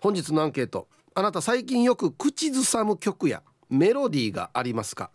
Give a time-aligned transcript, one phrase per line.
[0.00, 0.88] 本日のアンケート。
[1.14, 5.10] あなた最近よく口ずさむ曲やメロディーがありますか？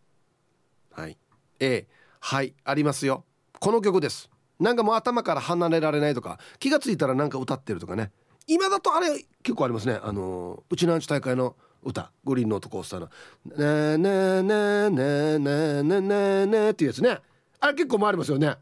[0.91, 1.17] はい。
[1.59, 1.87] A
[2.19, 3.23] はいありますよ。
[3.59, 4.29] この曲です。
[4.59, 8.11] なんかもう頭から離れられないとか気が付いたらなんか歌ってるとかね。
[8.47, 9.99] 今だとあれ結構ありますね。
[10.03, 12.11] あのうちのアンチ大会の歌。
[12.23, 13.09] グリーンノートコースターの
[13.97, 17.19] 「ねねねねねねねね」っていうやつね。
[17.59, 18.55] あれ結構回りますよね。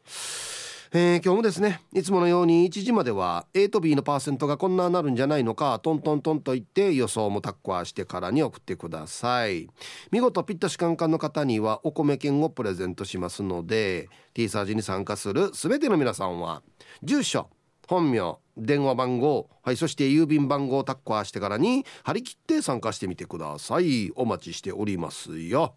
[0.93, 9.69] えー、今日もですねいつものように1時までは A と B のパーセントがこんななるんじゃないのかトントントンと言って予想もタッコアしてからに送ってください。
[10.11, 16.61] 見事ピッタシカンカンの方にはお米券をプレゼントしますので T サージに参加する全ての皆さんは
[17.05, 17.49] 住所
[17.87, 24.11] 本名電話番号はいそして郵便番号をタッコアしてからに張り切って参加してみてください。
[24.17, 25.77] お待ちしておりますよ。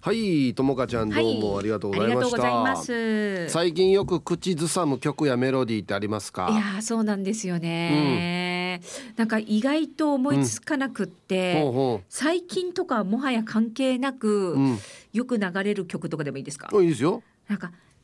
[0.00, 6.48] はいともかちゃんどうもありがとうございました、はい、最近よく口ずさむ曲やメロディーってありますか？
[6.52, 11.62] いやそうなんですよね、うん、なんか意外と思いつかなくって、うん。
[11.62, 12.04] ほうほう。
[12.08, 14.78] 最近とかもはや関係なく、うん、
[15.12, 16.68] よく流れる曲とかでもいいですか？
[16.72, 17.22] いいですよ。
[17.48, 17.72] なんか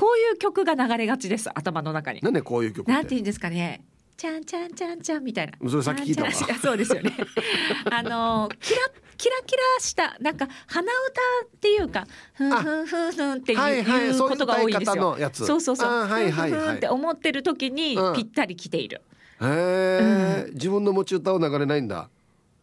[0.00, 2.22] こういう曲が流れがちです頭の中に。
[2.22, 3.84] なんでこういう曲なんて言うんですかね。
[4.16, 5.52] ちゃんちゃんちゃんちゃんみたいな。
[5.68, 6.32] それさっき聞いたわ。
[6.32, 7.14] そうですよね。
[7.92, 8.78] あのキラ
[9.18, 14.10] キラキラしたなんか鼻歌っていうかふんふんふんふんっていうはいはい、い。
[14.10, 16.08] うことが多いんですよそうそうそう。
[16.08, 16.76] はいはいはい。
[16.76, 19.02] って思ってる時にぴったり来ている、
[19.42, 22.08] へえ、うん、自分の持ち歌を流れないんだ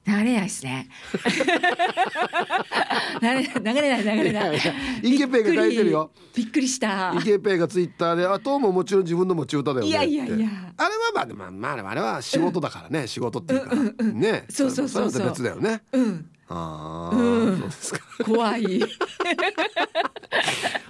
[0.07, 0.87] 流れないですね。
[3.21, 3.49] 流れ流
[3.81, 4.57] れない流れない。
[5.03, 6.11] イケペイが書いてるよ。
[6.33, 7.13] びっくりした。
[7.13, 9.89] イケペイがツイッターで、あとももちろん自分の持ち歌だよね。
[9.89, 10.35] いやいやいや。
[10.77, 14.45] あれはまあまあまああれは仕事だからね、仕事っていうか、ね。
[14.49, 15.25] そうそうそうそう。
[15.27, 15.81] 別だよね。
[15.91, 16.29] うん。
[16.47, 18.23] ああ。
[18.23, 18.81] 怖い。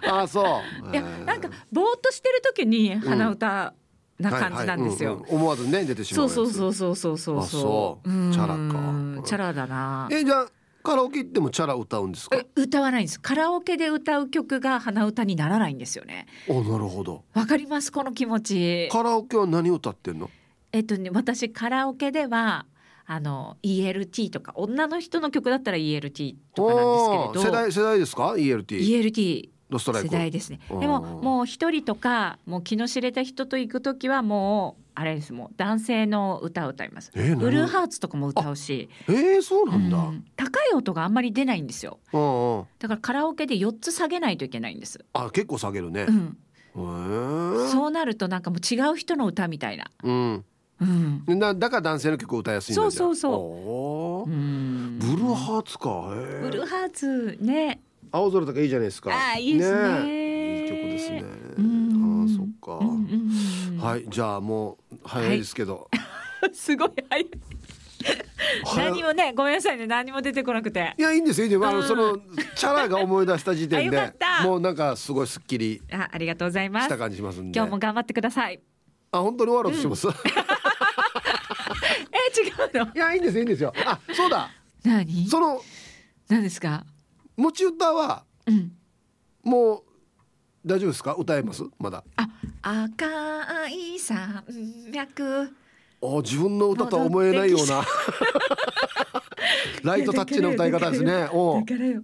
[0.07, 0.91] ああ、そう。
[0.91, 3.73] いや、なんかぼーっとしてる時に鼻歌。
[4.19, 8.07] な感じなんですよ、はいはいうんうん、思わずね出てしまうそうそうそうそうそうそう。
[8.07, 9.23] チャラか。
[9.28, 10.07] チャラだな。
[10.11, 10.47] えじゃあ
[10.83, 12.38] カラオケ行ってもチャラ歌うんですか？
[12.56, 13.19] 歌わないんです。
[13.19, 16.27] カラオケで歌う曲が鼻歌にならないんですよね。
[16.47, 17.25] おなるほど。
[17.33, 17.91] わかります？
[17.91, 18.89] この気持ち。
[18.91, 20.29] カラオケは何歌ってんの？
[20.72, 22.66] えっとね私カラオケでは
[23.06, 27.57] あの ELT とか女の人の曲だったら ELT とかなんですけれど。
[27.57, 30.59] 世代世代ですか？ELT ELT 世代ですね。
[30.69, 37.11] でももう一人とかもう気の知れた人と行く時はもうあれですもう男性の歌を歌います。
[37.16, 38.89] えー、ブルーハーツとかも歌うし。
[39.07, 42.00] えー、そうなんだ、うん、高い音があんまり出ないんですよ。
[42.79, 45.03] だからカラオケで4つ下げないといけないんです。
[45.13, 46.07] あ結構下げるね。
[46.07, 46.38] うん。
[47.69, 49.91] そうなるとなんかもう違う人の歌みたいな。
[50.03, 50.45] うん。
[50.79, 54.29] うん、だだから男性の曲を歌いやすいんだそうそうそう。
[54.29, 56.07] ブルーハーツか。
[56.41, 57.81] ブルーハーツね。
[58.12, 59.12] 青空とかいいじゃないですか。
[59.13, 60.62] あいいですね。
[60.62, 61.23] いい曲ですね。
[61.23, 65.90] あそっか、はいじゃあもう早いですけど。
[66.41, 67.28] はい、すごい早い。
[68.78, 69.88] 何もねごめんなさいね。
[69.88, 70.94] 何も出てこなくて。
[70.97, 71.69] いやいいんですよいいんです。
[71.69, 72.18] よ、あのその
[72.56, 74.13] チャラが思い出した時点で
[74.44, 76.86] もうなんかすごいすっきりあありがとうございます。
[76.86, 77.57] した感じしますんで。
[77.57, 78.59] 今日も頑張ってください。
[79.12, 80.18] あ本当に終わろうとしてます、 うん、え
[82.45, 82.50] 違
[82.81, 82.92] うの？
[82.94, 83.74] いやいいんですいいんですよ。
[83.86, 84.51] あそうだ。
[84.83, 85.27] 何？
[85.27, 85.62] その
[86.30, 86.86] 何ですか？
[87.38, 88.72] 持ち歌は、うん、
[89.44, 89.84] もう
[90.66, 91.13] 大丈夫ですか？
[91.13, 91.63] 歌えます？
[91.80, 92.04] まだ。
[92.18, 92.28] あ
[92.62, 93.06] 赤
[93.69, 94.44] い山
[94.92, 95.54] 脈。
[96.01, 97.84] あ自分の歌とは思えないような。
[99.84, 101.30] ライトタッチの歌い方ですね。
[101.31, 102.01] おだからよ。
[102.01, 102.04] い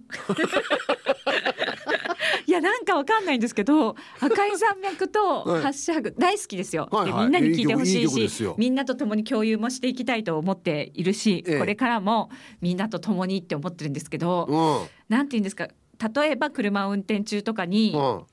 [2.54, 12.30] やなんかわかんないんですけど 赤い山脈とハッシュタグ大好きですよ、はいはい、みんなに聞いてほしいし、いいみんなと共に共有もしていきたいと思っているし、ええ、これからも
[12.60, 15.68] みんなと共にって思ってるんですけど、うん、なんて言うんですか
[16.14, 18.24] 例えば車を運転中とかに、うん、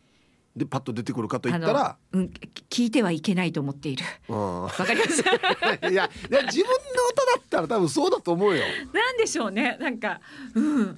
[0.56, 2.32] でパッと出てくるかと言ったら、うん、
[2.70, 4.04] 聞いてはいけないと思っている。
[4.30, 5.22] わかります？
[5.90, 8.64] いや自分の歌だったら多分そうだと思うよ。
[8.94, 9.78] なんでしょうね。
[9.80, 10.20] なんか
[10.56, 10.98] うん。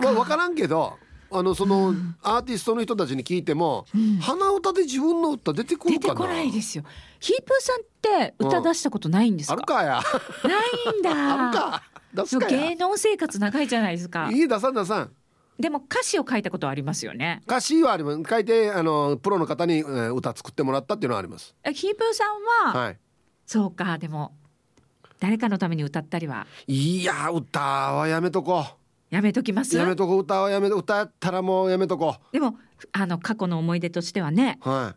[0.00, 0.98] まあ、分からんけど
[1.30, 6.14] あのその、アーティストの人たちに聞いても、うん、鼻歌で自分の歌出てくるかな？
[6.14, 6.84] 出てこないですよ。
[7.18, 7.84] ヒープーさんっ
[8.28, 10.02] て歌出したことないんですか、あるかや。
[10.44, 10.52] な
[10.94, 11.10] いんだ。
[11.48, 11.82] あるか。
[12.48, 14.30] 芸能生活長いじゃないですか。
[14.32, 15.12] いい出さん出さん。
[15.58, 17.42] でも歌詞を書いたことはありますよね。
[17.46, 18.22] 歌詞はあります。
[18.28, 21.54] 書いてあのプロの方に、歌作ってもらったっていうのはあります。
[21.72, 22.98] ヒープーさんは、はい、
[23.46, 24.32] そうかでも
[25.18, 26.46] 誰かのために歌ったりは？
[26.66, 29.76] いや歌はやめとこうやめときます？
[29.76, 32.56] やめとこ歌はやめ歌ったらもうやめとこでも
[32.92, 34.94] あの過去の思い出としてはねは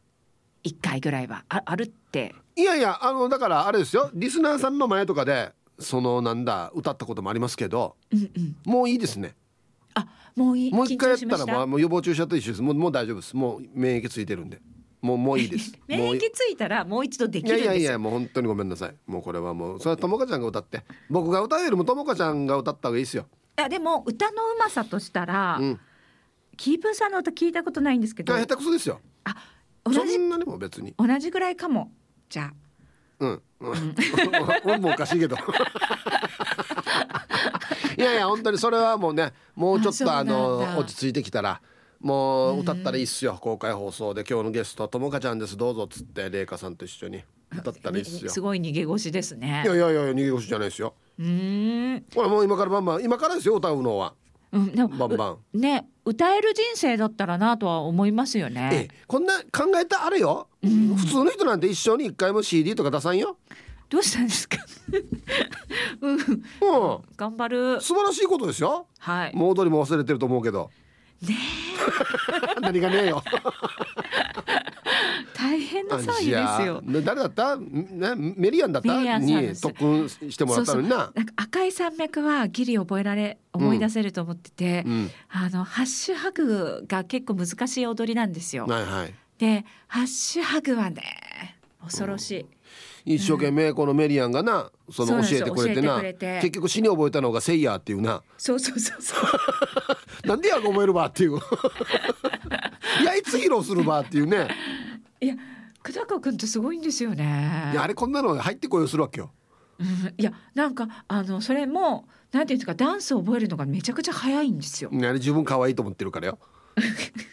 [0.64, 0.70] い。
[0.70, 2.36] 一回ぐらいはああるって。
[2.56, 4.10] いやいやあのだからあれですよ。
[4.14, 9.36] リスナーさんの前とかでそのなんだ歌ったこともありますけど、うんうん、もういいですね。
[9.94, 10.72] あもういい？
[10.74, 13.36] もう一回やったらもう予防注射と一緒ですもうもう大丈夫です。
[13.36, 14.60] もう免疫ついてるんで。
[15.02, 15.72] もうもういいです。
[15.88, 18.96] 免疫ついたらもう一度できるいやいやいやもう本当にごめんなさい。
[19.06, 19.80] もうこれはもう。
[19.80, 20.84] それはともかちゃんが歌って。
[21.10, 23.28] 僕が歌うよりもともかちゃんが歌った方がいいですよ
[23.60, 25.80] いやでも歌のうまさとしたら、うん、
[26.56, 28.34] キープさんの歌聞いたことないんですけど。
[28.34, 29.02] 下手くそですよ。
[29.26, 29.36] あ
[29.84, 29.98] 同じ？
[30.00, 30.96] そんなにも別に。
[30.98, 31.92] 同じぐらいかも。
[32.30, 32.54] じゃあ。
[33.20, 35.36] うん、うん、もおかしいけど。
[37.98, 41.62] いやいや本当にそれはもうねもうちょっとあの落ち着いてきたら
[42.00, 45.58] もう歌ったらいいっすよ、公開放送で今日のゲストともかちゃんです。
[45.58, 47.22] どうぞっつって麗華さんと一緒に
[47.52, 48.32] 歌ったらいいっすよ。
[48.32, 49.64] すごい逃げ腰ですね。
[49.66, 54.14] いやいやいや逃げ腰じゃないですようんこれもう今からバンバン今からですよ歌うのは。
[54.52, 58.70] うん、でもバンバンね歌える人生だったらなとは思いますよね。
[58.74, 63.38] ええ、こんな考えたあれよ、うん、普通の人なんて一生に一回も CD とか出さんよ。
[63.90, 64.58] どうしたんですか？
[66.02, 66.20] うん、うん、
[67.18, 68.88] 頑張る素晴らしいことですよ。
[68.98, 69.36] はい。
[69.36, 70.72] もう踊りも忘れてると思うけど。
[71.22, 71.36] ね
[72.62, 73.22] 何がねえよ
[75.40, 76.84] 大変な騒ぎですよ。
[77.02, 77.56] 誰だった？
[77.56, 79.20] ねメリアンだった？
[79.20, 81.14] に特訓してもらったのにな。
[81.38, 92.48] 赤い山脈はギリ覚えられ思い出せると思ってて、うん、あのハッシュハグが結構難しい踊りなんですよ、はいはい、でハッシュハグはね恐ろしい、うん。
[93.06, 98.22] 一生懸命このメリアンがなその教えてくれてな結局死に覚えたのが「セイヤー」っていうな。
[98.38, 99.20] そうそうそうそう。
[100.28, 101.38] なんでや覚えるばっていう。
[103.02, 104.50] いやいつ披露するばっていうね
[105.22, 105.36] いや
[105.84, 107.70] 久高君ってすごいんですよね。
[107.72, 109.32] いやあれこんなの入ってこようするわけよ、
[109.80, 114.90] うん、いやなんかあのそれもなんていうんですかダンスを覚えるのがめちゃくちゃ早いんですよ。
[114.94, 116.40] あれ自分可愛いと思ってるからよ。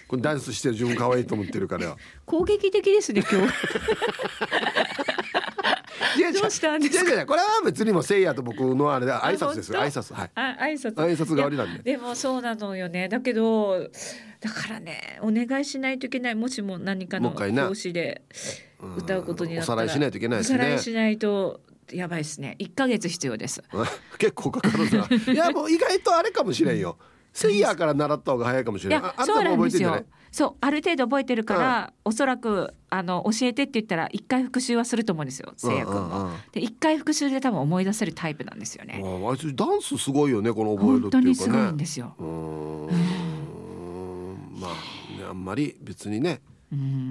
[0.09, 1.97] これダンスしてる自分可愛いと思ってるからよ。
[2.25, 3.53] 攻撃的ですね今日
[6.41, 7.27] どうしたんですか？
[7.27, 10.31] これは別にもせいやと僕のあれだ挨拶です挨拶はい。
[10.35, 10.95] あ挨拶。
[10.95, 11.83] 挨拶代わりなんで。
[11.83, 13.09] でもそうなのよね。
[13.09, 13.89] だけど
[14.41, 16.35] だからねお願いしないといけない。
[16.35, 18.23] もしも何かの講師で
[18.99, 19.83] 歌うことになったら。
[19.83, 20.59] おさらいしないといけないですね。
[20.59, 21.61] おさらいしないと
[21.93, 22.57] やばいですね。
[22.59, 23.63] 一ヶ月必要です。
[24.19, 25.07] 結構かかるな。
[25.33, 26.97] いやもう意外とあれかもしれんよ。
[27.33, 29.13] セイヤーから習った方が早いかもしれない。
[29.17, 30.05] あそうなんですよ。
[30.37, 36.29] そうある程度覚えてるから、うん、おそらくあの教えてって言ったら一回復習はすると思うんですよせいや君も。
[36.53, 39.01] で一回復習で多分思い出せるタイプなんですよね。
[39.03, 41.23] あいつダンスすごいよねこの覚えるっていうかね。
[41.23, 42.15] 本当にすごいんですよ。
[42.19, 42.89] うん
[44.61, 44.71] まあ、
[45.19, 46.43] ね、あんまり別にね、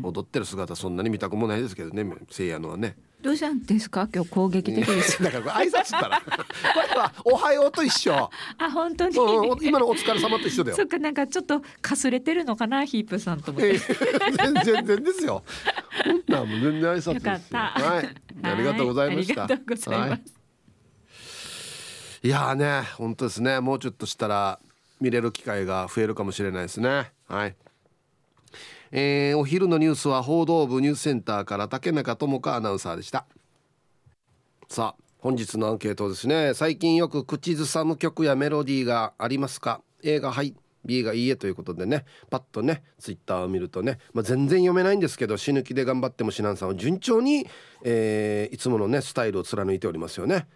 [0.03, 2.05] 踊ってる姿そんなに見たくもないですけどね。
[2.29, 2.97] せいやのはね。
[3.21, 4.07] どうしたんですか？
[4.13, 5.21] 今日攻撃的です。
[5.23, 6.21] だから挨拶ったら。
[6.21, 6.31] こ
[6.87, 8.13] れはおはようと一緒。
[8.13, 8.31] あ
[8.71, 10.77] 本当に、うん、今のお疲れ様と一緒だよ。
[10.77, 12.85] そっかなんかちょっとかすれてるのかな？
[12.85, 15.43] ヒープさんとも、えー、全然ですよ。
[16.27, 17.21] なんも全然挨拶よ。
[17.21, 17.57] かった。
[17.57, 18.15] はい。
[18.43, 19.45] ありがとうございました。
[19.45, 20.15] ありがとうございます、は
[22.23, 23.59] い、いやね本当ですね。
[23.61, 24.59] もうちょっとしたら
[24.99, 27.11] 見れる機会が増えるかもしれないですね。
[27.27, 27.55] はい
[28.91, 33.25] えー、お昼のニュースは報道部ニュースセンターから竹中智香アナウンサーでした。
[34.67, 36.53] さあ本日のアンケートですね。
[36.53, 42.05] 最近よく口ずさむ曲やメロディーがありますか？A がはい B がいいえということでね。
[42.29, 47.47] パッとねツイッターを見るとね、まあ、全然読めないんですけど死ぬ気で頑張ってもシナンさんは順調に、
[47.83, 50.47] えー、いつものねスタイルを貫いておりますよね。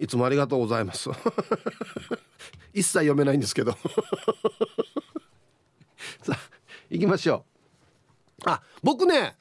[0.00, 1.08] いつもありがとうございます。
[2.74, 3.72] 一切読めないんですけど。
[6.22, 6.53] さあ
[6.94, 7.44] 行きましょ
[8.46, 9.36] うあ僕ね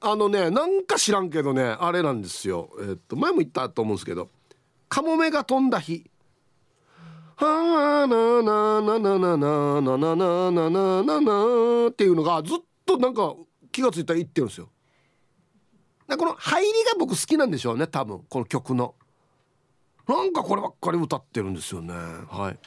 [0.00, 4.30] あのねなんか知らんけどねあれなんですよえっと前も言ったと思うんですけど
[4.88, 6.08] カモメが飛んだ日
[7.36, 13.34] はあなななななななななななななっていうのがずっとなんか
[13.72, 14.70] 気が付いたら言ってるんですよ。
[16.08, 18.94] この入りが僕好きなんでしょうね多分この曲の。
[20.08, 21.92] なんかこればっかり歌ってるんですよね。
[21.92, 22.58] はい。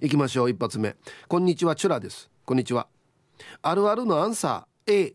[0.00, 2.88] 行きましょう一発目こんにちはチュラですこんにちは。
[3.60, 5.14] あるあるのアンサー A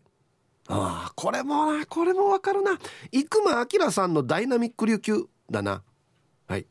[0.68, 2.78] ああこれもなこれもわかるな。
[3.10, 5.82] 生間明さんのダイナミック琉球だな。
[6.46, 6.66] はい。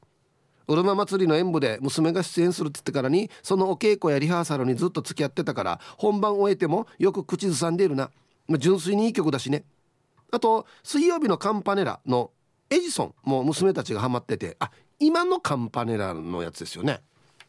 [0.69, 8.09] うるま祭りの演舞で娘が出演するって言ってからにそのお稽古やリハーサルにずっと付き合ってたから本番終えてもよく口ずさんでいるな、
[8.47, 9.65] まあ、純粋にいい曲だしね。
[10.31, 12.31] あと水曜日のカンパネラの
[12.69, 17.01] エジソンも娘たちがハマっててあ今のカンパネラのやつですよね。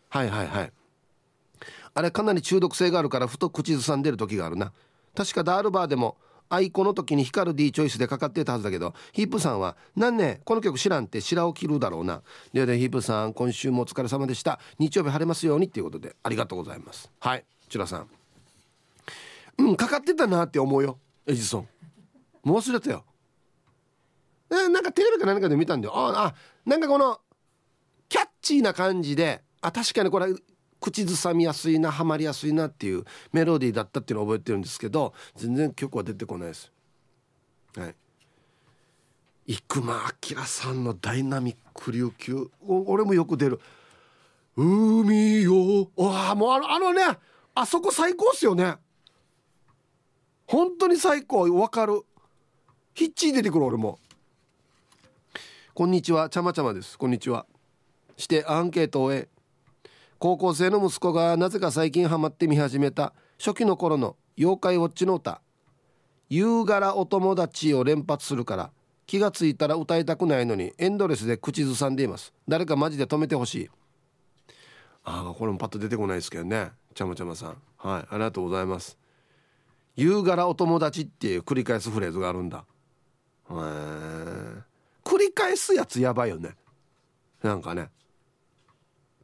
[0.08, 0.72] はいはいはい。
[1.94, 4.72] あれかなり中毒性があるからふと口ずさんでる時があるな。
[5.14, 6.16] 確かダールバーでも
[6.50, 12.22] アイコの時に光る D チョイスでかかってたはずだけどヒップさんは「なんねこの曲知らん」って白を切るだろうな。
[12.52, 14.58] ででヒップさん今週もお疲れ様でした。
[14.78, 17.10] 日曜日晴れますようにっていうことでありがとうございます。
[17.20, 18.08] はいチュラさん。
[19.58, 21.68] うんかかってたなって思うよエジソン。
[22.42, 23.04] もう忘れたよ。
[24.50, 25.94] えなんかテレビか何かで見たんだよ。
[25.96, 26.34] ああ
[26.66, 27.20] なんかこの
[28.08, 30.26] キャッチーな感じであ確かにこれ
[30.84, 36.70] 口ずさみやすいなハマりやすいなっていうメロディーだったっていうのを覚えてるんですけど全然曲は出てこないです。
[37.74, 37.94] はい。
[39.66, 42.50] 生間明さんのダイナミック琉球。
[42.66, 43.60] 俺もよく出る。
[44.56, 47.02] 海よわあもうあのあのね
[47.54, 48.76] あそこ最高っすよね。
[50.46, 51.50] 本当に最高。
[51.58, 52.02] わかる。
[52.92, 53.98] ヒッチー出てくる俺も。
[55.72, 56.28] こんにちは。
[56.28, 56.98] ちゃまちゃまです。
[56.98, 57.46] こんにちは。
[58.18, 59.33] してアンケートを終え
[60.24, 65.42] 高校生の息子がなぜか最近ハマって見始めた初期の頃の妖怪ウォッチの歌
[66.30, 68.70] 「夕柄お友達」を連発するから
[69.04, 72.32] 気がついたら歌いたくないのにエンドレスで口ずさんでいます。
[72.48, 73.70] 誰かマジで止めてほしい。
[75.04, 76.72] ああこれもパッと出てこないですけどね。
[76.94, 77.56] ちゃまちゃまさん。
[77.76, 78.96] はいありがとうございます。
[79.94, 82.64] 夕柄お友達っていう繰り返すフレーズがあるんだ。
[83.50, 83.54] へえ
[85.04, 86.56] 繰り返すやつやばいよね。
[87.42, 87.90] なんかね。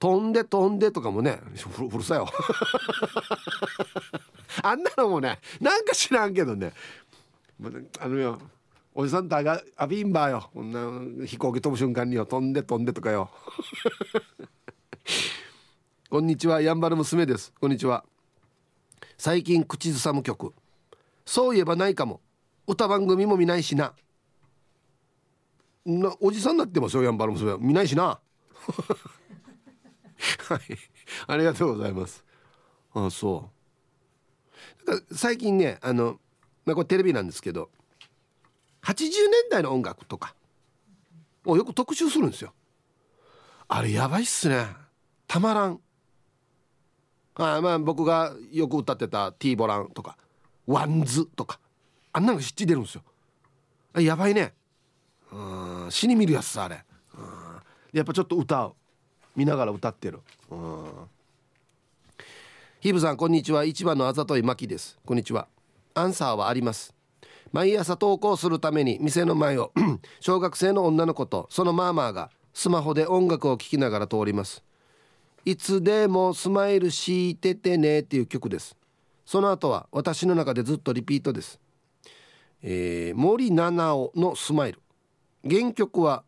[0.01, 1.39] 飛んで飛んでとかもね
[1.79, 2.27] うるさいよ。
[4.65, 6.73] あんなのもねなんか知らんけどね。
[8.01, 8.41] あのよ
[8.95, 10.51] おじさんとあがアビンバーよ。
[10.55, 13.31] こんな飛行機飛ぶ瞬間によ飛んで飛んでとかよ。
[16.09, 17.53] こんにちはやんばる娘です。
[17.61, 18.07] こんにちは。
[19.19, 20.55] 最近口ずさむ曲。
[21.27, 22.23] そういえばないかも。
[22.67, 23.93] 歌番組も見ないしな。
[25.85, 27.59] なおじさんになってますよやんばる娘。
[27.59, 28.19] 見ないしな。
[30.49, 30.61] はい。
[31.27, 32.25] ありがとうございます。
[32.95, 33.51] ああそ
[34.87, 34.91] う。
[34.91, 36.21] なんか最近ねあの、
[36.65, 37.71] まあ、これテレビなんですけど
[38.83, 39.11] 80年
[39.51, 40.35] 代の音楽とか
[41.45, 42.53] をよく特集するんですよ。
[43.69, 44.67] あれやばいっすね。
[45.27, 45.81] たまらん。
[47.35, 50.19] あまあ僕がよく歌ってた T ボランとか
[50.67, 51.59] ワンズとか
[52.13, 53.03] あんなの知って出るんですよ。
[53.95, 54.55] あやばいね。
[55.33, 56.85] うん死に見るやつさあれ。
[57.93, 58.75] やっぱちょっと歌う。
[59.37, 60.21] 見ながら歌ってる。
[60.51, 60.85] うん。
[62.81, 63.65] ヒブさんこんにちは。
[63.65, 64.99] 一番のあざといまきです。
[65.05, 65.49] こんにちは。
[65.95, 66.95] アンサーはあります。
[67.53, 69.73] 毎朝登校するために店の前を
[70.21, 74.63] 小学生の女の子とそのマーマーがスマホで音楽を聴きながら通ります。
[75.45, 78.77] いつでもスマイルしててねっていう曲です。
[79.27, 81.61] その後は私の中でずっとリピートです、
[82.63, 84.81] えー、森七尾のスマイル。
[85.49, 86.25] 原曲は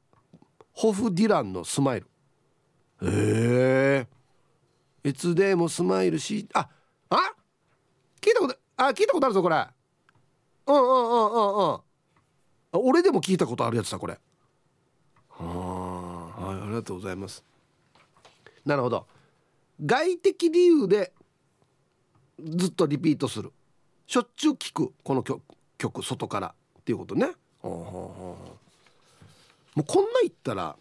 [0.73, 2.06] ホフ・ディランのスマイル。
[3.02, 4.06] へ
[5.04, 6.68] えいつでもスマイルしあ
[7.11, 7.16] あ？
[8.21, 9.66] 聞いたことあ聞いたことあるぞこれ。
[10.66, 11.80] うんうんうんうんうん。
[12.73, 14.18] 俺でも聞いたことあるやつだこれ。
[15.28, 17.44] はあはいありがとうございます。
[18.64, 19.06] なるほど。
[19.85, 21.12] 外的理由で
[22.38, 23.52] ずっとリピートする。
[24.06, 25.42] しょっちゅう聞くこの曲
[25.78, 27.32] 曲外からっていうことね。
[27.62, 28.37] も
[29.76, 30.76] うこんな言ったら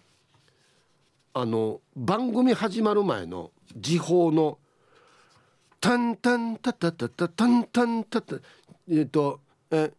[1.34, 4.58] あの番組始まる前の時報の
[5.80, 8.36] 「タンタンタタタタタンタンタタ」
[8.92, 9.94] えっとえ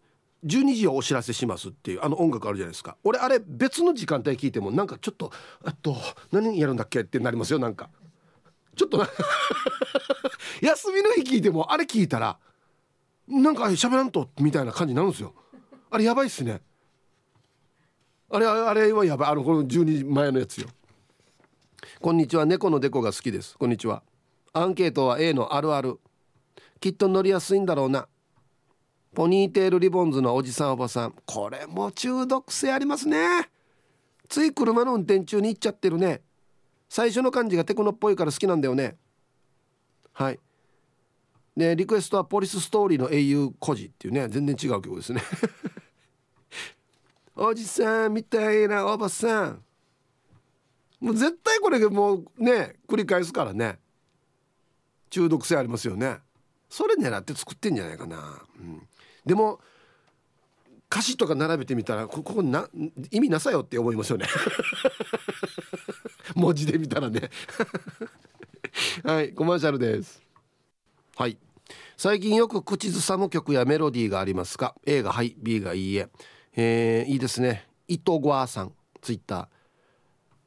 [0.45, 2.97] 12時をお知らせしますっていうあの音楽あるじゃないですか。
[3.05, 5.33] 俺あれ別の時間帯聞いてもなんかちょっと
[5.65, 5.97] あと
[6.33, 7.89] 何やるんだっけってなりますよなんか。
[8.75, 9.09] ちょっとな
[10.61, 12.39] 休みの日聞いてもあれ聞いたら
[13.29, 15.35] なんか喋らんとみたいな感じになるんですよ。
[15.91, 16.61] あれやばいっすね。
[18.31, 19.31] あれあれはやばい。
[19.31, 20.69] あのこの12時前のやつよ。
[22.03, 22.45] こんにちは。
[22.45, 23.57] 猫のデコが好きです。
[23.57, 24.03] こんにちは。
[24.53, 26.01] アンケートは A のあるある。
[26.81, 28.09] きっと乗りやすいんだろうな。
[29.15, 31.15] ポニーテールリボンズのおじさんおばさん。
[31.25, 33.49] これも中毒性ありますね。
[34.29, 36.23] つい車の運転中に行っちゃってるね。
[36.89, 38.97] 最初の感じがテクノっぽいから好きなんだよね。
[40.13, 40.41] はい。
[41.57, 44.27] でリクエストはポリスストーリーの英雄孤児っていうね。
[44.27, 45.23] 全然違う曲ですね。
[47.37, 49.63] おじさんみたいなおばさん。
[51.03, 53.79] もう絶対これもうね繰り返すからね。
[55.11, 56.19] 中毒性ありますよね。
[56.71, 58.89] それ狙って作ってんじゃないかな、うん、
[59.27, 59.61] でも
[60.91, 62.67] 歌詞とか並べてみたらここな
[63.11, 64.27] 意味なさよって思いますよね。
[66.35, 67.31] 文字で見たらね。
[69.05, 70.23] はいコマーシャルです。
[71.17, 71.37] はい。
[71.97, 76.09] 最近よく口ずさむ曲やメロディーがありますか A がはい B がいいえ。
[76.55, 77.67] えー、いいですね。
[77.89, 79.49] 伊藤ゴアさんツイッタ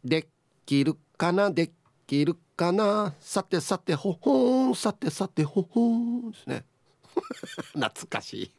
[0.05, 0.09] ー。
[0.09, 0.27] で
[0.65, 1.51] きるかな？
[1.51, 1.71] で
[2.07, 3.13] きるかな？
[3.19, 4.75] さてさてほほん。
[4.75, 6.31] さてさてほほん。
[6.31, 6.65] ですね。
[7.73, 8.51] 懐かしい。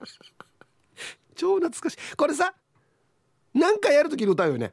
[1.34, 2.16] 超懐かしい。
[2.16, 2.54] これさ
[3.54, 4.72] 何かやるときに歌うよね。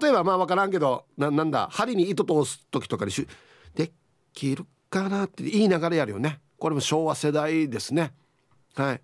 [0.00, 3.26] 例えばまあ分からんけどななんだ針に糸通す時とかにし
[3.74, 3.92] で
[4.32, 6.40] きるかなって言いながらやるよね。
[6.58, 8.14] これも昭和世代ですね。
[8.74, 9.02] はい。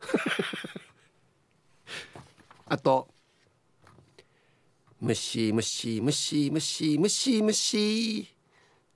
[2.66, 3.08] あと
[5.00, 8.34] ムシムシムシムシムシムシ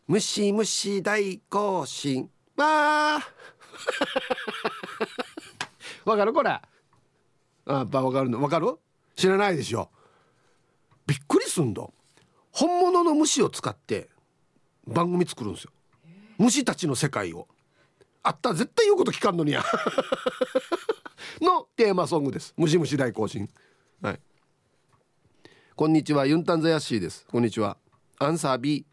[0.09, 2.29] ムシムシ大行進。
[2.57, 3.29] わあ。
[6.05, 6.51] わかるこれ？
[6.51, 6.63] あ
[7.67, 8.43] やっぱわかるの？
[8.43, 8.77] わかる？
[9.15, 9.91] 知らないでしょ。
[11.07, 11.87] びっくりすんだ
[12.51, 14.09] 本物の虫を使って
[14.87, 15.71] 番組作るんですよ。
[16.39, 17.47] 虫たちの世界を。
[18.25, 19.63] あったら絶対言うこと聞かんのにや。
[21.41, 22.55] のテーマソングです。
[22.57, 23.49] 虫虫大行進。
[24.03, 24.21] はい
[25.83, 27.27] こんにちはユンタンザヤッシーです。
[27.29, 27.77] こんにちは。
[28.21, 28.87] アンサー B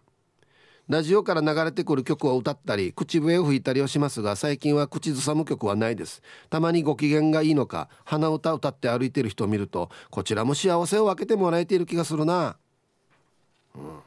[0.88, 6.24] ラジオから流れてくる曲を歌ったり口笛を吹いたりをしますが最近は口ずさむ曲はないです。
[6.50, 12.58] たまにご機嫌がいいのか鼻歌歌って歩いてる人を見るとこちらも幸せを分けてもらえている気がするな。
[13.76, 14.00] うん。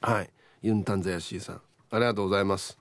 [0.00, 0.30] はい。
[0.62, 1.60] ユンタンザヤッシーさん。
[1.90, 2.78] ありがとうございます。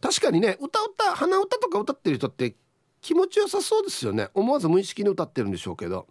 [0.00, 2.54] 確かにね歌歌鼻歌とか歌ってる人って
[3.02, 4.28] 気持ちよさそうですよね。
[4.32, 6.06] 思わず無意識に歌ってるんでしょうけど、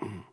[0.00, 0.24] うん、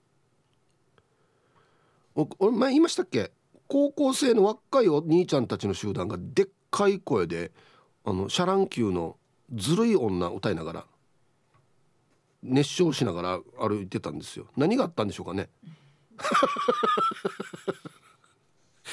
[2.16, 3.32] 俺前言いましたっけ？
[3.68, 7.52] 高校生の若いお兄ちゃんたちの集団がでっかい声で
[8.06, 9.18] あのシャラン級の
[9.54, 10.86] ずるい女歌いながら
[12.44, 14.48] 熱唱しながら歩いてたんですよ。
[14.56, 15.50] 何があったんでしょうかね？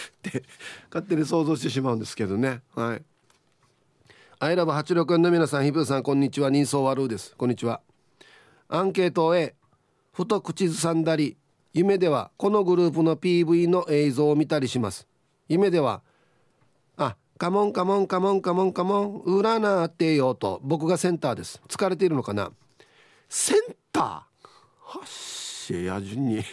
[0.08, 0.42] って
[0.90, 2.62] 勝手に想像してしまうんですけどね。
[2.74, 3.02] はい。
[4.40, 6.50] アイラブ864の皆さんひぶさんこんにちは。
[6.50, 7.36] 人相悪うです。
[7.36, 7.80] こんにちは。
[8.68, 9.54] アンケート A
[10.12, 11.36] ふと口ずさんだり
[11.74, 15.06] 夢ではこのグループの PV の映像を見たりします。
[15.48, 16.02] 夢では
[16.96, 21.62] あカモンカモンカモンカモンカモン占ってよと僕がセンターです。
[21.68, 22.52] 疲れているのかな？
[23.28, 23.58] セン
[23.90, 24.04] ター？
[24.04, 24.28] は
[25.02, 26.44] っしやじに。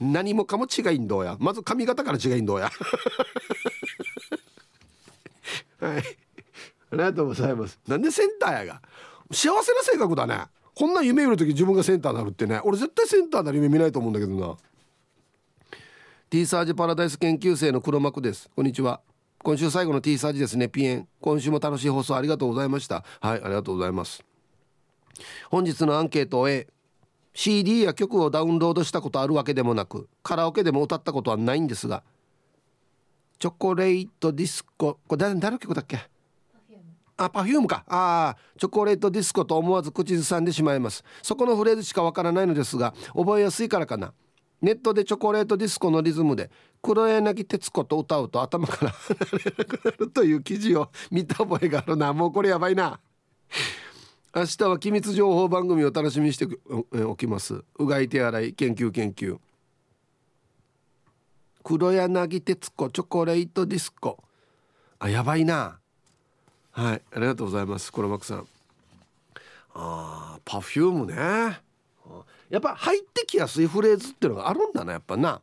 [0.00, 1.36] 何もかも違いんどうや。
[1.38, 2.70] まず髪型から違いんどうや。
[5.80, 5.98] はい。
[5.98, 6.02] あ
[6.92, 7.78] りがとうございます。
[7.86, 8.80] なんでセンターやが？
[9.30, 10.46] 幸せな性格だね。
[10.78, 14.56] こんな夢見る時自分がセンターになるってね俺絶対センターなる夢見ないと思うんだけどな。
[16.28, 18.50] T サージパラダイス研究生の黒幕です。
[18.54, 19.00] こんにちは。
[19.42, 20.68] 今週最後の T サージですね。
[20.68, 21.08] ピエン。
[21.22, 23.04] 今週も楽しい放送ありがとうございました。
[23.20, 24.22] はいありがとうございます。
[25.50, 26.66] 本日のアンケートを A
[27.32, 32.02] CD や曲をダウンロードしたことあるわけでもなくカラオケでも歌ったことはないんですが
[33.38, 34.98] チョコレートディスコ。
[35.08, 36.00] これ誰の曲だっけ？
[37.16, 37.84] あ Perfume か。
[37.88, 41.02] ああチョコレートディスコと思わず口ずさんでしまいます。
[41.22, 44.12] そこのフレーズしかわからないのですが覚えやすいからかな。
[44.60, 46.50] ネットでチョコレートディスコのリズムで
[46.82, 52.12] 黒柳徹子と歌うと頭から 離れなくなるという記事を見た覚えがあるな。
[52.12, 53.00] もうこれやばいな。
[54.34, 56.46] 明日は機密情報番組を楽しみにして
[57.02, 57.64] おきます。
[57.78, 59.38] うがい手洗い研究研究。
[61.64, 64.22] 黒柳徹子チョコレートディスコ。
[64.98, 65.80] あやばいな。
[66.76, 68.46] はいありがとうございます黒幕さん。
[69.74, 71.58] あパフュームね。
[72.50, 75.40] やっぱ入ってきやすいフレーズっていうのがあるんだなやっぱな。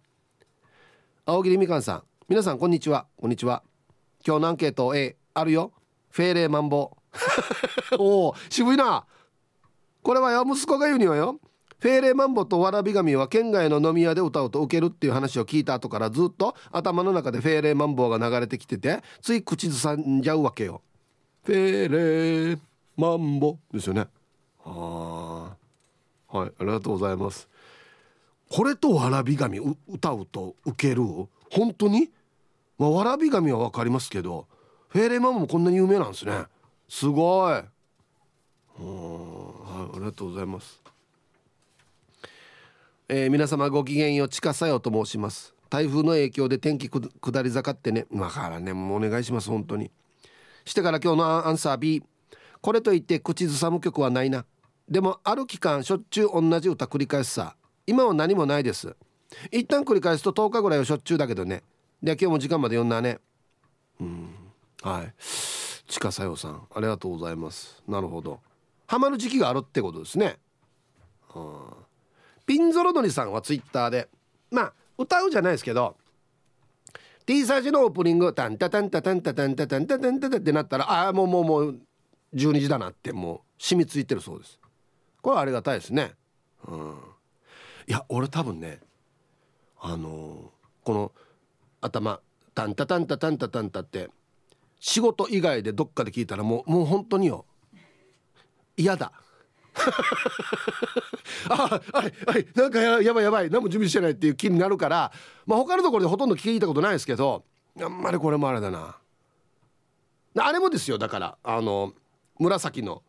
[1.26, 2.04] 青桐みかんさん。
[2.30, 3.08] 皆さんこんにちは。
[3.18, 3.64] こんにちは。
[4.24, 5.72] 今日のアンケート A あるよ。
[6.12, 6.96] フェーレーマンボ。
[7.98, 9.04] おお渋いな。
[10.04, 11.40] これはよ息子が言うにはよ。
[11.80, 20.84] フェーレーマンボとわらび神は県外の飲み屋で歌うと受けるっていう話を聞いた後からずっと頭の中でフェーレーマンボが流れてきててつい口ずさんじゃうわけよ。
[21.44, 22.58] フェレ
[22.96, 23.58] マンボ。
[23.74, 24.08] ですよね。
[24.64, 25.56] は
[26.32, 27.50] あはいありがとうございます。
[28.50, 31.04] これとわらび神歌うと受ける？
[31.52, 32.10] 本当に？
[32.80, 34.48] まあ、わらび神は分かりますけど
[34.88, 36.46] フェーレマンボもこんなに有名なんですね。
[36.88, 37.52] すごい。
[37.52, 37.66] はい
[38.78, 40.82] ありがとうございます。
[43.10, 45.54] えー、皆様ごきげんようちかさよと申します。
[45.70, 48.06] 台風の影響で天気下り坂ってね。
[48.14, 49.92] だからねもうお願いします本当に
[50.66, 52.04] してから今日のアンサー B
[52.62, 54.46] これといって口ずさむ曲はないな。
[54.88, 57.56] でもある期間しょっちゅう同じ歌繰り返すさ。
[57.86, 58.96] 今は何もないです。
[59.52, 61.64] 一旦繰り返すと10日ぐらいはしょっちゅうだけどね。
[62.02, 63.20] で今日も時間まで読んだね。
[64.00, 64.30] うん。
[64.82, 65.14] はい。
[65.88, 67.82] ちかさよさんありがとうございます。
[67.88, 68.40] なるほど。
[68.88, 70.38] ハマる時期があるってことですね。
[71.36, 71.60] うん。
[72.46, 74.08] ピンゾロドリさんはツイッターで。
[74.52, 75.98] まあ歌うじゃないですけど
[77.26, 81.80] T サージのオープニングタンタタンタタンタタンタタンタタンタタってなったらああもうもうもう
[82.34, 84.60] 12時だなってもう染みついてるそうです
[85.22, 86.14] これはありがたいですね
[86.68, 86.94] うん
[87.88, 88.80] いや俺多分ね
[89.80, 91.12] あのー、この
[91.82, 92.20] 頭
[92.54, 94.10] タンタタンタタンタタンタって
[94.80, 97.46] 仕事以外でどっかで聞いたらもうもう本当によ
[98.76, 99.14] 嫌だ
[101.50, 101.82] あはい
[102.26, 102.48] はい。
[102.56, 103.50] なんかややばいやばい。
[103.50, 105.12] 何も準備してないっていう気になるから、
[105.46, 107.44] まあ、他のところでほとんど聞いたことないですけど
[107.82, 108.98] あんまりこれもあれだな。
[110.38, 110.98] あれもですよ。
[110.98, 111.94] だからあの
[112.40, 113.04] 紫の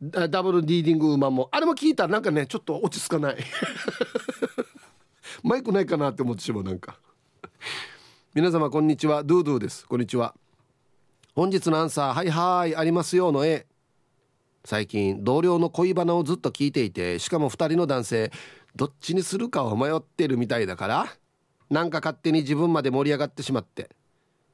[0.00, 1.48] ダブルリーディング馬も。
[1.52, 3.36] あれも聞いたらなんかねちょっと落ち着かない。
[5.42, 6.98] マイクないかなって思ってしまうなんか。
[8.34, 9.22] 皆様こんにちは。
[9.22, 9.86] ドゥドゥです。
[9.86, 10.34] こんにちは。
[11.34, 13.66] 本日のアンサーはいはいありますよの絵
[14.64, 18.32] 最近同僚の恋バナをずっと聞いていてしかも2人の男性
[18.76, 21.06] どっちにするかを迷ってるみたいだから
[21.70, 23.90] なんか勝手に自分まで盛り上がってしまって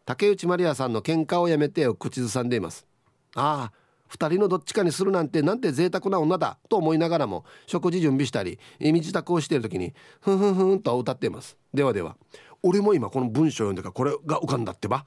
[0.04, 2.86] 竹内まりやさんの喧嘩をやめてを口ずさんでいます。
[3.34, 11.56] ああ2人のどっちかにするなんてなんて贅沢な女だと思いながらも食事準備したり身支度をしている時にふんふんふんと歌っています。
[11.74, 12.16] ではでは
[12.62, 15.04] 俺も今この文章を読んでからこれが浮かんだってば。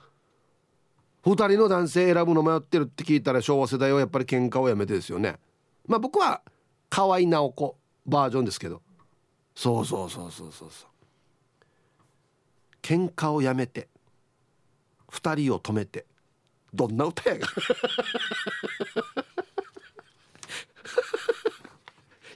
[1.24, 5.38] 2人の男性選ぶの迷ってるって聞いたら昭和世代はやっぱり喧嘩をやめてですよね。
[5.86, 6.42] まあ僕は
[6.90, 8.82] 河合直子バージョンですけど。
[9.56, 10.90] そうそうそうそうそうそう。
[12.82, 13.90] 喧嘩をやめて
[15.12, 16.06] 2人を止めて
[16.74, 17.48] どんな歌やが。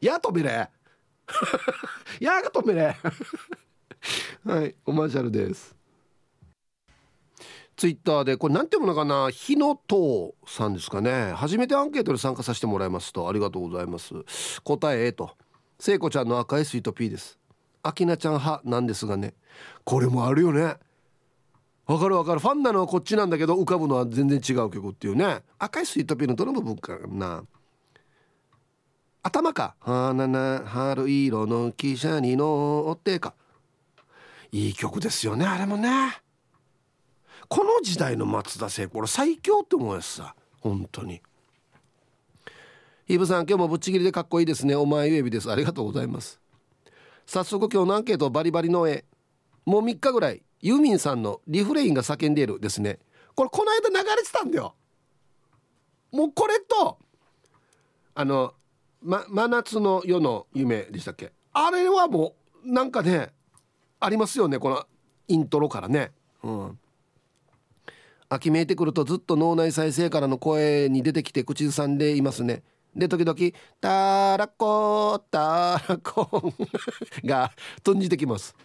[0.01, 0.49] や止めれ。
[2.19, 2.97] やが止めれ。
[4.45, 5.73] はいコマーシャルです。
[7.75, 9.29] ツイッターでこれ何て読むのかな？
[9.31, 11.31] 日野党さんですかね。
[11.33, 13.27] 初めてアンケートで参加させてもらいますと。
[13.27, 14.13] ありがとうございます。
[14.63, 15.31] 答え A と。
[15.79, 17.39] 聖子ちゃんの赤いスイート P です。
[17.81, 19.33] アキナちゃん派なんですがね。
[19.83, 20.75] これもあるよね。
[21.85, 22.39] わかるわかる。
[22.39, 25.41] ファンなのはこっちなんだけど浮かぶのは全然違う曲っていうね。
[25.59, 27.43] 赤いスイートピーのどの部分かな？
[29.23, 33.33] 頭か「花な春色の汽車に乗って」か。
[34.51, 36.22] いい曲ですよねあれもね。
[37.53, 41.21] この時代の松田聖子俺最強って思うやつさ本当に。
[43.07, 44.75] イブさん今日もぶっちぎりでかっこいいですね。
[44.75, 45.51] お前指です。
[45.51, 46.41] ありがとうございます。
[47.27, 49.05] 早速今日のアンケートバリバリの絵。
[49.67, 50.41] もう3日ぐらい。
[50.61, 52.97] ユーミンさんのリフレインが叫んでいるですね。
[53.35, 54.73] これこの間流れてたんだよ。
[56.11, 56.97] もうこれと
[58.15, 58.55] あの、
[59.03, 61.33] ま、真夏の夜の夢でしたっけ。
[61.53, 62.33] あれはも
[62.65, 63.29] うなんかね
[63.99, 64.57] ありますよね。
[64.57, 64.87] この
[65.27, 66.13] イントロからね。
[66.41, 66.79] うん。
[68.33, 72.63] 秋めいてくるとずっと脳内再生からの声に出てきて口ずさんでいますね。
[72.95, 73.37] で時々
[73.81, 76.53] 「たらこたらこ」
[77.25, 77.51] が
[77.83, 78.55] 飛んじてきます。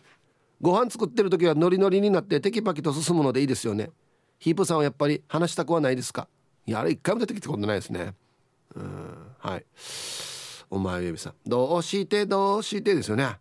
[0.60, 3.90] ご飯作ってる時はノリノリになってテキパキと進むのでいいですよね。
[4.38, 6.28] ヒープさんはやっぱり話したくはないですか？
[6.66, 8.14] いやあれ一回も出てきたことないですね。
[8.74, 9.64] うんはい。
[10.70, 11.34] お前ゆびさん。
[11.46, 13.38] どうしてどうしてですよね。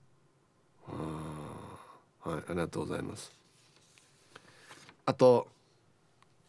[0.87, 3.31] うんはいありがとうございます。
[5.05, 5.47] あと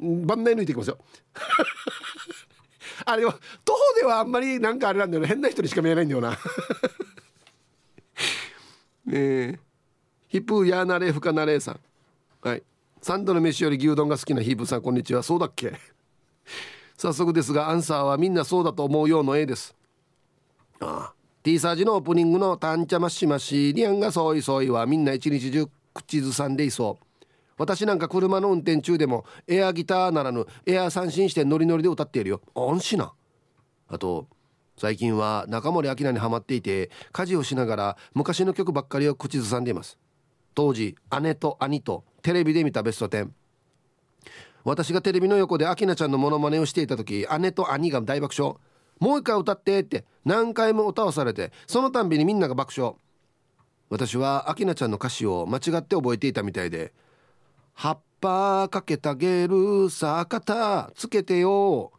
[0.00, 0.98] 番内抜いていきますよ。
[3.04, 3.32] あれは
[3.64, 6.38] 徒歩ではあんまりなんかあれなんだよね変な人にしか見えないんだよな。
[9.10, 9.54] え。
[9.56, 9.58] ー
[10.28, 11.80] ヒップヤーナレーフカナレーさん。
[12.42, 12.62] はい。
[13.00, 15.22] 三度の飯より牛丼が好きなヒープさんこんにちは。
[15.22, 15.72] そうだっけ？
[16.98, 19.74] 早速ですがアンサーはみんなそうだと思うようの A です。
[20.80, 21.14] ああ。
[21.42, 27.04] T サージのオープニングの「タンチャマシマシリアンがそういそうい」はみんな一日中口ずさんでいそう。
[27.58, 32.40] 私なんか車の運転中でもエアギターならぬエア三振してノリノリで歌っているよ。
[32.54, 33.12] 安心な。
[33.88, 34.28] あと
[34.76, 39.98] 最近は中森明菜にハマっていて家事をしながら昔の曲ばっかりを口ずさんでいます。
[40.54, 43.28] 当時姉と兄とテレビで見たベスト10
[44.64, 48.56] 私がテレビの横でアキナちゃんのモノマネをしていた時姉と兄が大爆笑。
[49.00, 52.96] もう一回歌ってって何回も歌わされてそのたんびにみんなが爆笑。
[53.90, 56.92] 私はアキナちゃんの歌詞を間違って覚えていたみたいで
[57.80, 61.92] 「葉っぱかけたげるさあ肩つけてよ」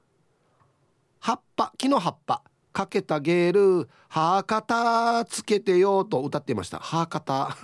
[1.21, 2.43] 葉っぱ木の葉っぱ。
[2.71, 6.77] かけたゲールはかたつけてよと歌っていました。
[6.77, 7.57] はかた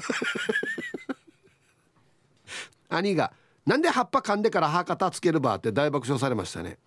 [2.89, 3.31] 兄が
[3.65, 6.79] なんで葉っぱ噛んでからはかたつけるばって大爆笑されましたね。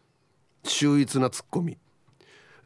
[0.65, 1.79] 秀逸なツッコミ、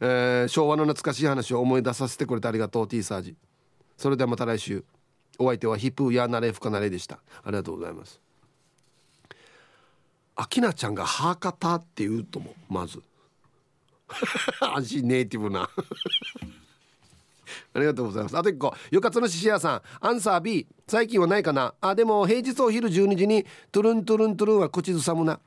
[0.01, 3.35] えー、昭和の懐かしい話を思い出させてくれてありがとう T サージ。
[3.95, 4.83] それではまた来週。
[5.37, 7.19] お相手はヒップやなれふかなれでした。
[7.43, 8.22] ありがとうございます。
[10.35, 13.01] あきなちゃんがはかたって言うともまず。
[14.59, 15.69] 安心ネイティブな。
[17.75, 18.37] ありがとうございます。
[18.37, 18.73] あと1個。
[18.91, 19.81] よかつのしし屋さん。
[19.99, 21.73] アンサー B 最近はないかな。
[21.81, 25.39] あでも平日お昼12時にトゥルントゥルントゥルンは口ずさむな。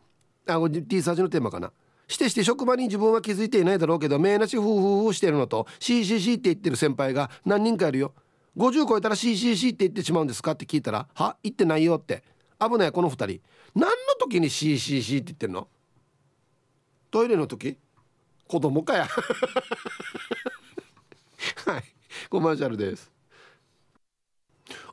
[0.46, 1.72] あこれ T サージのテーマかな。
[2.08, 8.14] してして職場に自分は気づいていないだろうけど目なしフーフーフーしてるのと CCC って言ってる先輩が何人かいるよ。
[8.56, 10.52] 50超えたら CCC って言ってしまうんですか？
[10.52, 11.36] って聞いたらは？
[11.42, 12.22] 言ってないよって。
[12.60, 13.40] 危ないこの2人。
[13.76, 15.68] 何の時に CCC って言ってんの？
[17.10, 17.76] トイレの時？
[18.48, 19.04] 子供かや。
[21.66, 21.84] はい。
[22.30, 23.12] コマーシャルです。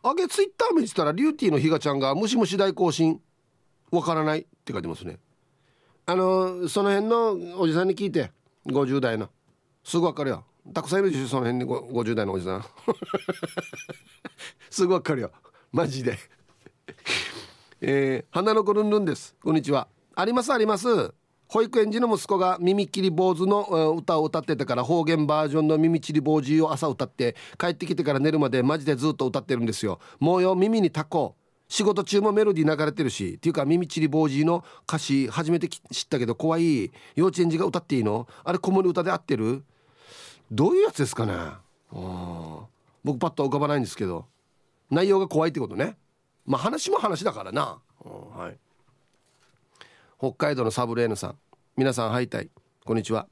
[0.04, 3.22] あげツイッター見てたらリューティーのひがちゃんがムシムシ大行進。
[3.90, 4.42] わからない？
[4.42, 5.18] って書いてますね。
[6.06, 8.34] あのその辺のおじさんに聞いて。
[8.66, 9.30] 50代の。
[9.86, 10.44] すぐわかるよ。
[10.74, 11.72] たくさんいるでしょその辺に。
[11.72, 12.66] 50代のおじさん。
[14.70, 15.32] すぐわかるよ。
[15.72, 16.20] マジで。
[17.86, 19.36] えー、花の子ルンルンです。
[19.44, 19.90] こんにちは。
[20.16, 21.14] ありますあります。
[21.50, 30.00] 保育園児の息子が耳切り坊主の歌を歌ってたから方言バージョンの耳切り坊主を朝歌って帰ってきてから寝るまでマジでずっと歌ってるんですよ。
[30.22, 31.36] もうよ耳にタコ。
[31.68, 36.90] 仕事中もメロディー流れてるしっていうか耳ちり坊主の歌詞初めて知ったけど怖い。
[37.16, 38.30] 幼稚園児が歌っていいの？
[38.46, 39.66] あれ子守歌で合ってる？
[40.50, 41.34] どういうやつですかね。
[43.04, 44.28] 僕パッと浮かばないんですけど。
[44.90, 45.98] 内容が怖いってことね。
[46.46, 47.80] まあ話も話だからな。
[48.04, 48.58] はい。
[50.18, 51.38] 北海道のサブレーヌさん。
[51.78, 52.50] 皆さんハイタイ
[52.86, 53.28] こんにちは。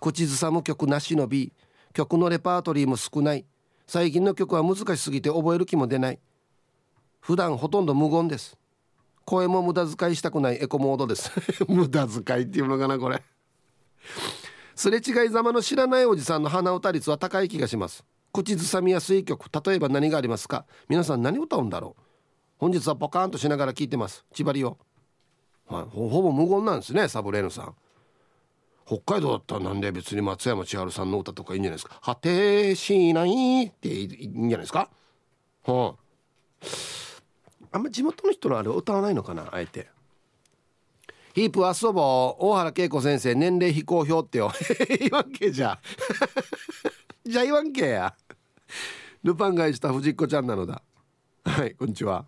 [0.00, 1.52] 口ずさむ曲なしの B
[1.92, 3.46] 曲のレパートリーも少ない。
[3.86, 6.18] 最近の曲は難しすぎて覚える気も出ない。
[7.20, 8.56] 普段ほとんど無言です。
[9.24, 10.62] 声も無駄遣いしたくない。
[10.62, 11.30] エコモードです。
[11.68, 13.22] 無駄遣いっていうのかなこれ。
[14.74, 18.04] すれ違いざまの知らないおじさんの鼻歌率は高い気がします。
[18.32, 19.48] 口ずさみやすい曲。
[19.64, 20.66] 例えば何がありますか？
[20.88, 22.11] 皆さん何歌うんだろう？
[22.62, 24.24] 本日はポカーンとしながら聞いてます。
[24.32, 24.78] 千葉りを
[25.66, 27.74] はい、ほぼ無言なんですねサブレーヌさん。
[28.86, 34.88] 北海道だったらなんで別に松山千春さんの歌とかいいんじゃないですか「果てしない」っていいんじゃないですか？
[35.64, 36.66] はあ
[37.72, 39.88] あんま地元の人のあれ歌わないのかなあえて。
[41.34, 44.52] ヒープ遊ぼう大原恵子先生年齢非公表ってよ。
[45.00, 45.80] 言わんけじゃ。
[47.26, 48.14] じゃあ言わんけや。
[49.24, 50.80] ルパンがした藤子ちゃんなのだ。
[51.44, 52.24] はいこんにちは。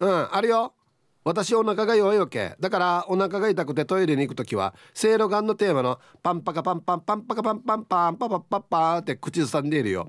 [0.00, 0.74] うんあるよ。
[1.22, 2.56] 私お腹が弱いわけ。
[2.58, 10.08] だからお腹が痛くてトイレに行く時はせいろがんのテーマのパンパカパンパンパンパカパンパンパンパパパパって口ずさんでいるよ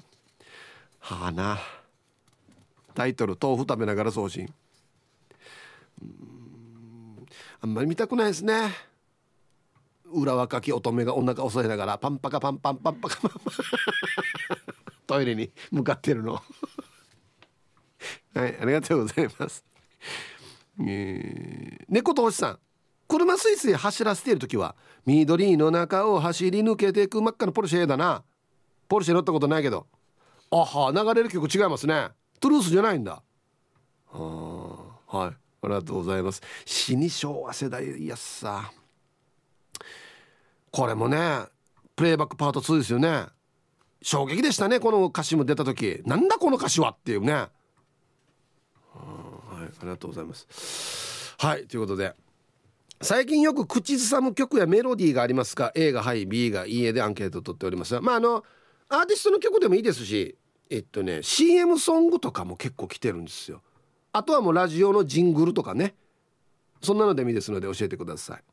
[1.00, 1.60] はあな
[2.94, 4.54] タイトル豆腐食べながら送信
[7.62, 8.72] あんまり見たくないですね
[10.14, 13.42] 裏若き乙女がお腹押さえながらパンパカパンパンパンパカパンパン
[15.08, 16.42] トイレに向かってるの
[18.34, 19.64] はいありがとうございます。
[20.88, 22.60] えー、猫と星さん。
[23.08, 24.74] 車スイスイ走らせている時は
[25.06, 28.24] 緑の中を走り抜けていく真っ赤なポルシェだな。
[28.88, 29.86] ポルシェ乗ったことないけど。
[30.50, 32.10] あは流れる曲違いますね。
[32.40, 33.22] トゥルースじゃないんだ。
[34.12, 35.18] はい
[35.64, 36.42] ありがとうございます。
[36.66, 38.72] 死に昭和世代やさ。
[40.72, 41.46] これもね
[41.96, 43.26] プレイバックパート2ですよね。
[44.02, 46.02] 衝撃でしたねこの歌詞も出た時。
[46.06, 47.48] なんだこの歌詞はっていうね。
[49.50, 51.36] はいありがとうございます。
[51.38, 52.14] はいということで
[53.02, 58.00] 最近よく口ずさむ曲やメロディーがありますか A がはい B がいいえでアンケートを取っております。
[58.00, 58.44] まああの
[58.90, 60.36] アーティストの曲でもいいですし
[60.70, 63.62] えっとね CM ソングとかも結構来てるんですよ。
[64.14, 65.96] あとはもうラジオのジングルとかね。
[66.82, 68.44] そんなのでもいいですので教えてください。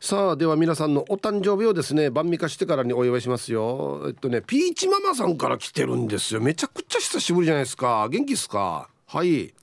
[0.00, 4.04] さあでは皆さんのお誕生日をですね晩味化してからにお祝いしますよ。
[4.06, 6.40] えっとねピーチママさんから来てるんですよ。
[6.40, 8.08] めちゃくちゃ久しぶりじゃないですか。
[8.10, 8.88] 元気っすか？
[9.06, 9.54] はい。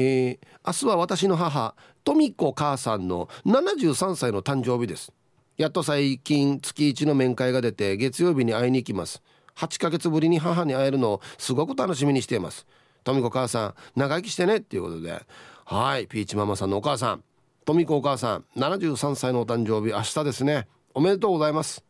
[0.00, 5.12] えー、明日は私の母富子母さんの73歳の誕生日です。
[5.56, 9.24] やっと最近月1の面会が出て月曜日に会いに行きます。
[9.56, 12.64] 8ヶ月ぶりに母に会えるのをすごく楽しみにしています。
[13.02, 15.20] 富子母さん長生きしてねっていうことで。
[15.64, 17.24] はいピーチママさんのお母さん。
[17.64, 20.68] 富子お母さん73歳のお誕生日明日ですね。
[20.94, 21.84] おめでとうございます。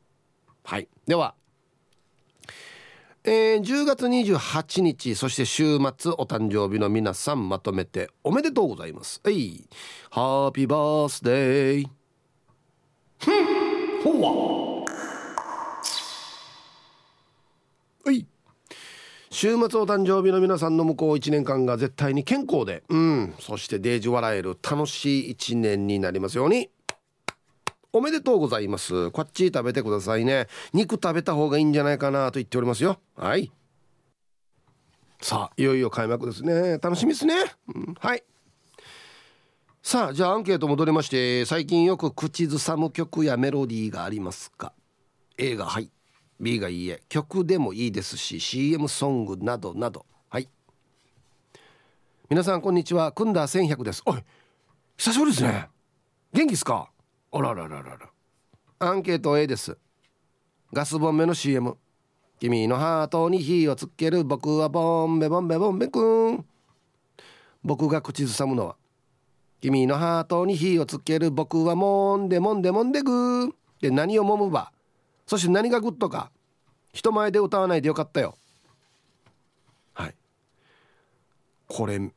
[0.64, 1.34] はいでは
[3.24, 9.20] えー、10月28日そして週末お誕生日の皆さんまとめておめでとうございます。
[9.24, 9.68] はい。
[10.10, 11.88] ハッピーバースデー
[13.18, 13.58] ふん。
[14.02, 14.32] ほわ
[18.06, 18.12] は。
[18.12, 18.26] い。
[19.30, 22.82] 週末お誕生日の皆さんの向こう1年間が絶対に健康で。
[22.88, 23.34] うん。
[23.40, 26.70] そしてデージ笑える楽しい1年になりますように。
[27.98, 29.10] おめでとうございます。
[29.10, 30.46] こっち食べてくださいね。
[30.72, 33.00] 肉食べた方がいいんじゃないかなと言っておりますよ。
[33.16, 33.50] はい。
[35.20, 36.78] さあいよいよ開幕ですね。
[36.78, 37.34] 楽しみですね、
[37.74, 38.22] うん、はい。
[39.82, 44.72] さあじゃあアンケート戻りまして最近よく口ずさむ曲やメロディーがありますか
[45.36, 45.90] ？A がはい。
[46.38, 47.02] B がいいえ。
[47.08, 50.06] 曲でもいいですし CM ソングなどなど。
[50.28, 50.48] はい。
[52.30, 53.10] 皆さんこんにちは。
[53.10, 54.04] くんだ1100です。
[54.06, 54.20] おい
[54.96, 55.68] 久しぶりですね。
[56.32, 56.92] 元気ですか？
[57.30, 58.10] あららららら。
[58.78, 59.76] アンケート A です。
[60.72, 61.76] ガスボンベの CM
[62.40, 66.44] 君のハートに火をつける僕はボンベボンベボンベくん
[67.64, 68.76] 僕が口ずさむのは。
[69.60, 73.52] 君のハートに火をつける僕はもんでもんでもんでぐー。
[73.80, 74.72] で何をもむば。
[75.26, 76.30] そして何がグッドか。
[76.92, 78.36] 人前で歌わないでよかったよ。
[79.92, 80.14] はい。
[81.66, 82.10] これ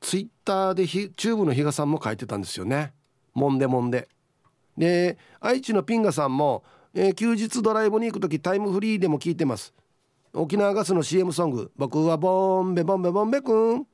[0.00, 2.92] ツイッターでチューブの比嘉さんも書いてたんですよね。
[3.34, 4.08] もんでもんで。
[4.76, 9.72] で愛知のピンガさんも、えー、休日ドライブに行く時タイムフリーでも聞いてます。
[10.32, 13.86] 沖縄ガスの CM ソング「僕はボンベボンベボンベくん」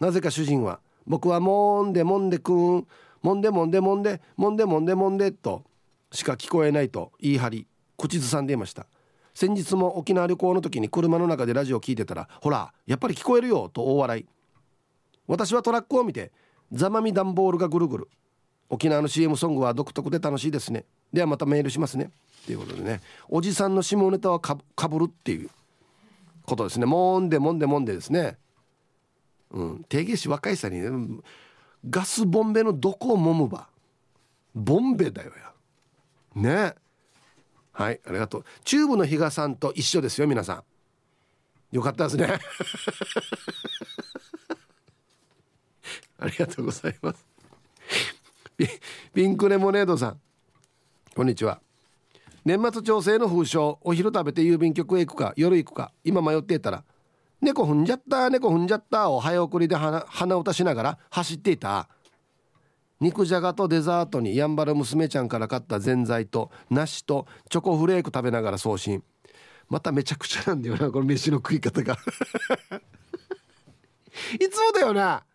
[0.00, 2.86] なぜか主人は「僕はもんでもんでくん」
[3.22, 5.62] 「もんでもんでもんでもんでもんでもんで」と
[6.10, 8.86] しか聞こえないと言い張り口ずさんでいました。
[9.34, 14.26] 先日も沖縄旅行の時に車の中でラジオ聞いてたら「ほらやっぱり聞こえるよ」と大笑い。
[15.28, 16.32] 私はトラックを見て
[16.72, 18.08] ザマミ段ボールがぐるぐる。
[18.68, 20.84] 沖縄の CM ソングは独特で楽しいですね。
[21.12, 22.10] ではまたメールしますね。
[22.42, 23.00] っていうことでね。
[23.28, 24.56] おじさんの下ネタはか
[24.88, 25.50] ぶるっていう
[26.44, 26.86] ことですね。
[26.86, 28.38] もんでもんでもんでですね。
[29.50, 29.84] うん。
[29.88, 30.90] 定義し若いさにね。
[31.88, 33.68] ガスボンベのどこを揉むば。
[34.54, 35.52] ボンベだよや。
[36.34, 36.74] ね。
[37.72, 38.00] はい。
[38.06, 38.44] ありがとう。
[38.64, 40.64] チューブの比嘉さんと一緒ですよ皆さん。
[41.76, 42.26] よかったですね。
[46.18, 47.35] ありがとうございます。
[49.14, 50.20] ピンクレモネードさん。
[51.14, 51.60] こんにちは。
[52.44, 56.84] 年末調整の風潮お昼食べて郵便局へ行くか夜行くか今迷っていたら
[57.42, 61.88] 「猫踏んじゃった猫踏んじゃった」を早送りで鼻歌しながら走っていた。
[62.98, 69.02] 肉じゃがとデザートにやんばる娘ちゃんから買ったぜんざいと梨とチョコフレーク食べながら送信。
[69.68, 71.98] まためちゃくちゃなんだよなこの飯の食い方が。
[74.40, 75.26] いつもだよな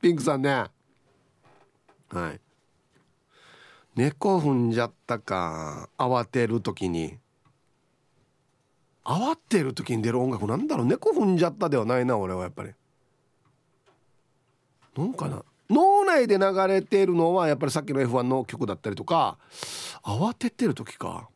[0.00, 0.75] ピンクさんね。
[2.10, 2.40] はい。
[3.96, 7.18] 猫踏んじゃったか慌てる時に。
[9.04, 12.72] 慌てる時に出る音楽なんだろう猫踏んじゃったではないな俺はやっぱり。
[14.96, 15.44] なんかな。
[15.68, 19.36] 脳内で流れてるのはやっぱりさっきの F1 の曲だったりとか
[20.04, 21.28] 慌ててる時か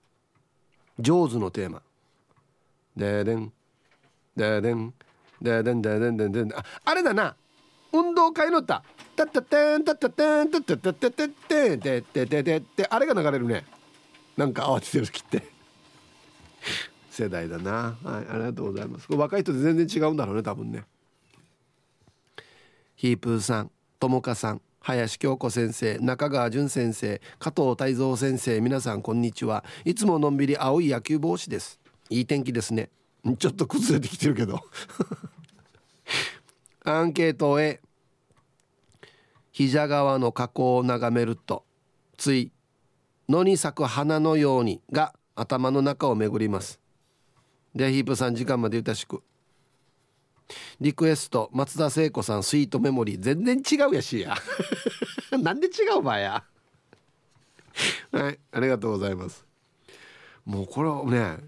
[1.00, 1.80] 「ジョーズ」のテーマ
[2.96, 3.52] 「ででん。
[4.36, 4.92] ででん。
[5.40, 5.80] ででん。
[5.82, 6.16] ででん。
[6.16, 7.34] ででん」ああれだな。
[7.92, 8.84] 運動会の歌
[9.16, 13.64] 「タッタテンタッタテンタッタタタタテンテテテテテ」あれが流れるね
[14.36, 15.42] なんか慌ててる時って
[17.10, 20.84] 世代だなはいありがとうございます若い人で全然違うんだろうね多分ね
[22.94, 32.90] ヒープーさん友香さん林京子先生中川淳先生加藤泰造先生皆さんこんにちはいつものんびり青い野球帽子ですいい天気ですね
[33.38, 34.60] ちょっと崩れてきてるけど
[36.84, 37.80] アンケートへ
[39.56, 41.64] 膝川の河口を眺めると
[42.18, 42.52] つい
[43.26, 46.78] 野に咲く花のようにが頭の中を巡ります。
[47.74, 49.22] でヒープさん時間までゆたしく。
[50.78, 54.36] リクエスト松田聖子さんスイートメモリー全然違うやしや。
[55.40, 56.44] なんで違うばや。
[58.12, 59.46] はいありがとうございます。
[60.44, 61.38] もうこれはね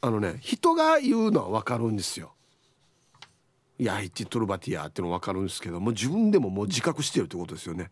[0.00, 2.33] あのね人が言うのは分かるんですよ。
[3.78, 7.90] いやイチトルバティアっての分かるんですけども自分でももう自覚してるってことですよね。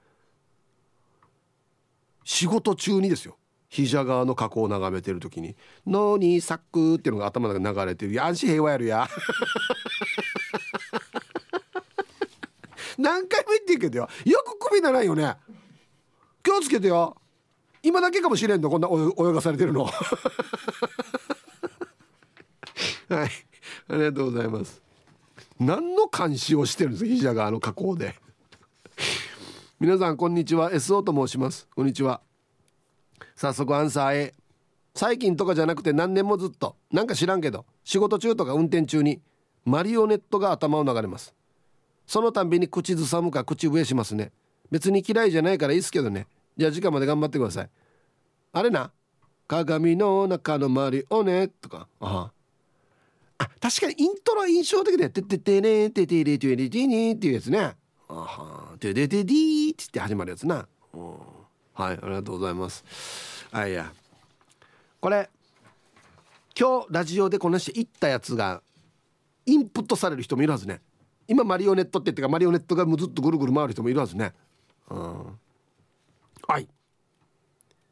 [2.25, 3.37] 仕事中にですよ。
[3.69, 5.57] 膝側の河口を眺めてる時に
[5.87, 9.09] 「のにサック」っていうのが頭の中に流れてる「やんし平和やるや」
[12.99, 14.09] 何回も言ってるけどよ。
[14.25, 15.37] よく首ならんよね。
[16.43, 17.17] 気をつけてよ。
[17.83, 19.87] 今だけかもしれんのこんな泳がされてるの。
[23.09, 23.31] はい。
[23.89, 24.82] ありがとうございます。
[25.65, 27.11] 何の監視をしてるんですか？
[27.11, 28.17] 膝側の河口で。
[29.79, 30.73] 皆さんこんにちは。
[30.73, 31.69] SO と申します。
[31.77, 32.21] こんにちは。
[33.37, 34.35] 早速アンサー A
[34.95, 36.75] 最近とかじゃなくて何年もずっと。
[36.91, 37.65] なんか知らんけど。
[37.85, 39.21] 仕事中とか運転中に
[39.65, 41.33] マリオネットが頭を流れます。
[42.09, 44.33] そのたんびに口ずさむか口笛しますね。
[44.73, 46.27] 別に嫌いじゃないからいいっすけどね。
[46.57, 47.71] じゃあ時間まで頑張ってください。
[48.53, 48.91] あれな？
[49.47, 51.87] 鏡の中のマリオネとか。
[52.01, 52.42] ああ
[53.61, 57.77] 確かにイントロ印象的で「てててねててれてれてね」っていうやつね
[58.09, 61.11] 「あはてててでー」って始まるやつな、うん、
[61.75, 62.85] はいありがとうございます。
[63.51, 63.93] あいや。
[65.01, 65.29] これ
[66.59, 68.63] 今日ラジオでこなして言ったやつが
[69.47, 70.81] インプットされる人もいるはずね。
[71.27, 74.33] 今マリオネットって言ってかマリオネットがずっとぐるぐる回る人もいるはずね。
[74.91, 75.39] うん。
[76.47, 76.69] はい。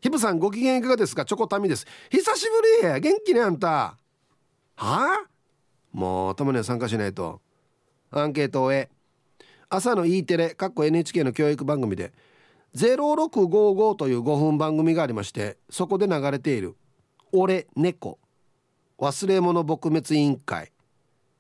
[0.01, 1.25] ヒブさんご機嫌いかがですか？
[1.25, 1.87] チョコタミです。
[2.11, 2.47] 久し
[2.83, 3.01] ぶり。
[3.01, 3.69] 元気ねあんた。
[3.69, 3.97] は
[4.77, 5.30] あ？
[5.93, 7.41] もうたまには参加しないと。
[8.11, 8.89] アンケートをえ
[9.69, 12.13] 朝の E テレかっこ NHK の教育番組で
[12.75, 16.77] 0655という5分番組がありましてそこで流れている
[17.33, 18.19] 「俺猫」
[18.99, 20.73] 「忘れ物撲滅委員会」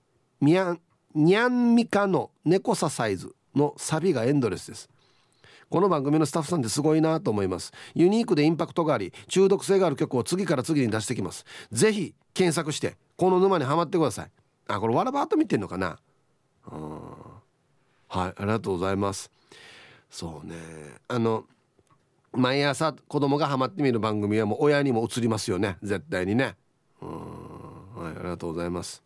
[0.41, 0.81] 「にゃん
[1.15, 4.89] にゃんみかの猫さサイズ」のサビがエンドレスです。
[5.69, 7.73] この番組のスタッフさんってすごいなと思います。
[7.95, 11.45] ユニークでインパクトがあり中毒性がある曲を次から次に出してきます。
[11.71, 14.31] ぜひ検索してこの沼にはまってください。
[14.73, 15.99] あこれわらばーと見てんのかな？
[16.71, 17.01] うん
[18.09, 19.31] はいありがとうございます。
[20.09, 20.57] そうね。
[21.09, 21.45] あの
[22.33, 25.77] 毎朝子供がハマってみる番組はもう親にも映りますよね。
[25.83, 26.57] 絶対にね。
[27.03, 27.09] うん。
[27.97, 29.03] はいありがとうございます。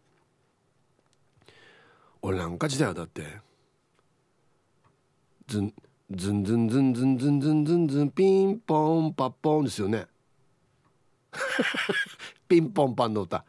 [2.20, 3.22] 俺なんか時代はだって
[5.46, 5.74] ずん
[6.10, 10.06] ズンズンズンズンズンズンズンズンピンポンパッポンですよね。
[12.48, 13.44] ピンポンパンの歌。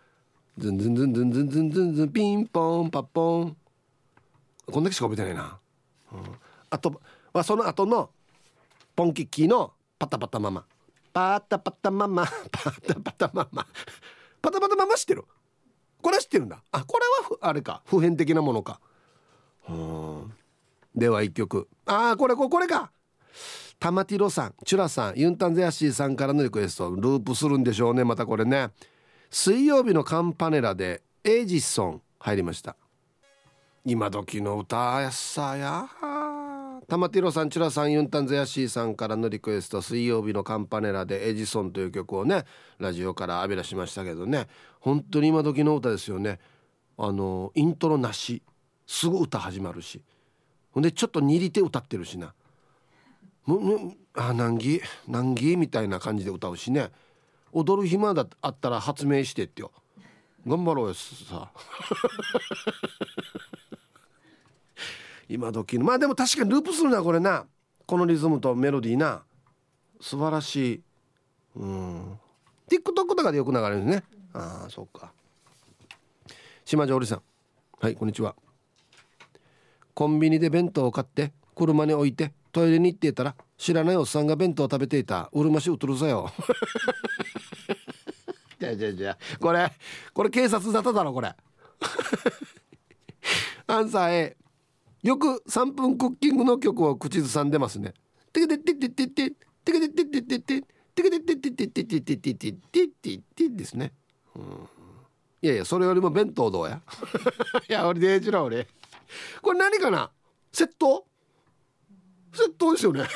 [0.57, 3.57] ズンズンズンズンズンズンズンズンピンポンパッポン
[4.71, 5.59] こんだけしか覚えてないな、
[6.13, 6.19] うん、
[6.69, 7.01] あと
[7.33, 8.09] はその後の
[8.95, 10.65] ポンキッキーのパタパタママ
[11.11, 13.67] パタパタママパタパタママ
[14.41, 15.25] パタパタママ知ってる
[16.01, 18.79] これは知ってるんだあこれはあれか普遍的なものか
[19.67, 20.33] うん
[20.95, 22.91] では一曲ああこれこれか
[23.77, 28.69] タマティロさんチュラさんユンタンゼアシーさんからのリクエストループするんでしょうねまたこれね
[29.29, 32.75] 水曜日のカンパネラでエイジソン入りました。
[33.83, 35.87] 今時の歌やさや。
[36.87, 39.81] タマティロさんチュラさんユンタンゼアシーさんからのリクエスト。
[39.81, 42.45] 水曜日のカンパネラでエジソンという曲をね
[42.79, 44.47] ラジオから浴び出しましたけどね。
[44.79, 46.39] 本当に今時の歌ですよね。
[46.97, 48.41] あのイントロなし。
[48.87, 50.01] すぐ歌始まるし。
[50.71, 52.33] ほんでちょっと握り手歌ってるしな。
[53.45, 56.91] むむあ難儀難儀みたいな感じで歌うしね。
[57.55, 59.71] 踊る暇だあったら発明してってよ。
[60.45, 61.49] 頑張ろうよさ。
[65.29, 65.85] 今時の。
[65.85, 67.47] まあでも確かにループするなこれな。
[67.85, 69.23] このリズムとメロディーな。
[70.01, 70.83] 素晴らしい。
[71.55, 72.19] うん。
[72.67, 74.03] TikTok とかでよく流れるね。
[74.33, 75.13] ああそうか。
[76.65, 77.21] 島上織さん。
[77.79, 78.35] はいこんにちは。
[79.93, 85.29] コンビニで弁当を買って車に置いてトイレに行っていたら知らないおっさんが弁当を食べていた。
[85.33, 86.31] うるましうとるさよ。
[88.57, 89.69] じゃじゃじゃこれ
[90.13, 91.35] これ警察沙汰だろこれ。
[93.67, 94.37] アンサー A
[95.03, 97.93] よく3分クッキングの曲を口ずさんでますね。
[98.31, 99.31] テケテテテテテ
[99.65, 100.61] テケテテテテテ
[100.95, 103.91] テケテテテテテテテテテテテテですね
[105.41, 106.81] いやいやそれよりも弁当どうや
[107.67, 108.65] いや俺でーちら俺
[109.41, 110.09] これ何かな
[110.53, 111.05] 窃盗
[112.35, 113.05] 窃盗ですよね。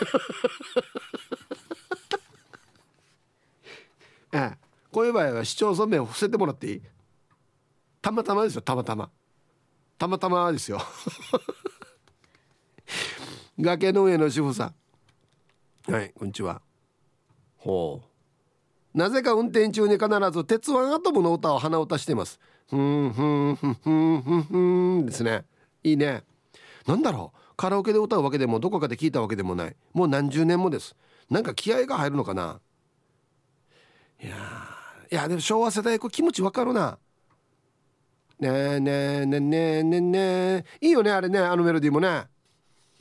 [4.33, 4.57] ええ。
[4.91, 6.81] こういう場合は市町村名を伏せてもらっていい？
[8.01, 9.09] たまたまですよたまたま。
[9.97, 10.81] たまたまですよ。
[13.59, 14.73] 崖の上の主婦さ
[15.87, 15.91] ん。
[15.91, 16.61] はいこんにちは。
[17.57, 18.97] ほう。
[18.97, 22.39] なぜか運転中に必ず鉄腕アトムの歌を鼻歌してます。
[22.69, 24.57] ふんふんふんふんふんふ
[25.01, 25.45] んですね。
[25.83, 26.23] いいね。
[26.87, 27.39] なんだろう？
[27.59, 29.75] カラオケで歌うわけでもどこかで聞いたわけでもない。
[29.91, 30.95] もう何十年もです。
[31.29, 32.61] なんか気合が入るのかな。
[34.23, 34.33] いや
[35.11, 36.97] いやでも昭和世代これ気持ちわかるな。
[38.39, 38.91] ねえね
[39.23, 42.27] えねえねえねえねえいいよねあれねあのメロディーもね。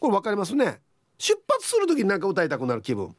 [0.01, 0.81] これ分かりますね。
[1.19, 3.15] 出発する時になんか歌いたくなる気分。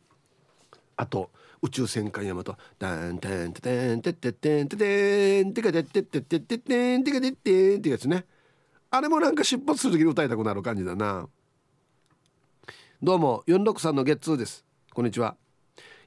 [0.97, 1.29] あと
[1.61, 2.57] 宇宙戦艦ヤマト。
[2.77, 5.53] ダンタンタンタンタンタンタン。
[5.53, 8.25] テカテテテテテテンテカテテンってやつね
[8.91, 11.29] あれもなんか出発する時に歌いたくなる感じだな。
[13.01, 14.65] どうも463のゲッツーです。
[14.93, 15.37] こんにちは。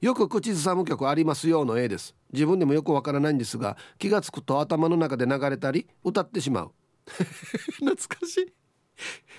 [0.00, 2.16] よく口ずさむ曲ありますよの A です。
[2.32, 6.72] 自分でもよくわからないんですが気がつくと頭の中で流れたり歌ってしまう。
[7.78, 8.52] 懐かしい。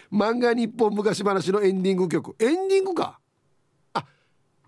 [0.09, 2.37] 漫画日本昔話のエンディング曲。
[2.39, 3.19] エンディングか？
[3.93, 4.05] あ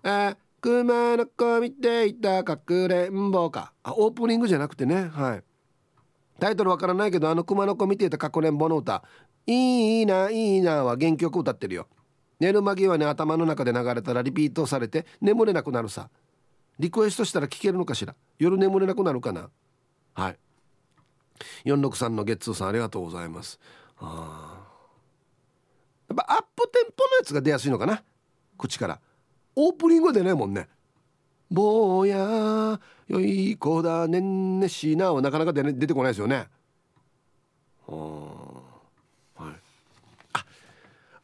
[0.04, 3.72] えー熊の子見ていたかくれんぼか。
[3.82, 5.08] あオープニングじゃなくてね。
[5.08, 5.44] はい。
[6.38, 9.02] タイトルわからないけどあの熊の子見ていたかくれんぼの歌。
[9.46, 11.86] いいないいなは原曲歌ってるよ。
[12.40, 16.10] 寝る間際に頭の中で流れたらリピートされて眠れなくなるさ。
[16.78, 18.14] リクエストしたら聞けるのかしら。
[18.38, 19.50] 夜眠れなくなるかな。
[20.14, 20.38] はい。
[21.64, 23.58] 463のゲッツーさんありがとうございます。
[23.98, 24.66] あ
[26.08, 28.02] やっぱアップテンポのやつが出やすいのかな。
[28.58, 29.00] 口から。
[29.54, 30.68] オープニングでねもんね
[31.50, 36.48] 「坊やよい子だねんねしな」はなかなか出,、ね、出てこないですよね。
[37.86, 39.44] はい。
[40.32, 40.44] あ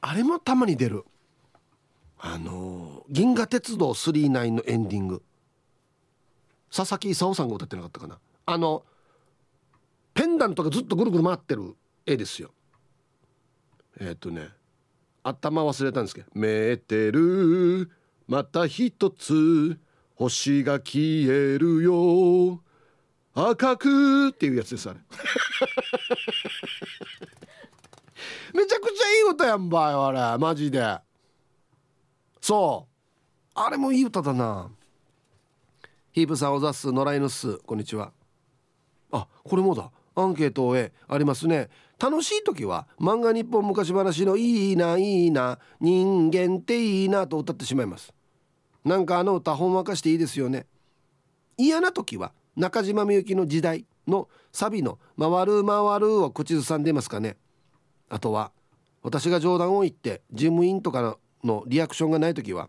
[0.01, 1.05] あれもたまに出る。
[2.19, 5.23] あの「銀河鉄道999」のエンディング。
[6.75, 8.19] 佐々木功さんが歌ってなかったかな。
[8.47, 8.85] あの
[10.15, 12.53] ペンダントがずっとぐるぐる回ってる絵ですよ。
[13.99, 14.49] えっ、ー、とね
[15.23, 17.91] 頭忘れたんですけど「メーテル
[18.27, 19.79] また一つ
[20.15, 22.61] 星が消えるよ。
[23.35, 25.01] 赤く」っていうやつですあれ
[28.53, 30.39] めちゃくちゃいい歌やんばいあれ。
[30.39, 30.99] マジで。
[32.41, 32.93] そう。
[33.55, 34.71] あれもいい歌だな。
[36.13, 37.57] ヒープさんおざす野良犬っす。
[37.59, 38.13] こんにちは。
[39.11, 39.91] あこれもだ。
[40.15, 41.71] アンケートをありますね。
[41.99, 48.13] 楽しい時は漫画日本昔話のいいないいな人間っていいなと歌ってしまいます。
[48.85, 50.67] なんかあの歌ほんわかしていいですよね。
[51.57, 57.37] 嫌な時は中島みゆきの時代のサビの回る回るを口ずさんでますかね。
[58.09, 58.53] あとは
[59.03, 62.69] 私が冗談を言って事務員とかのリアクションがない時は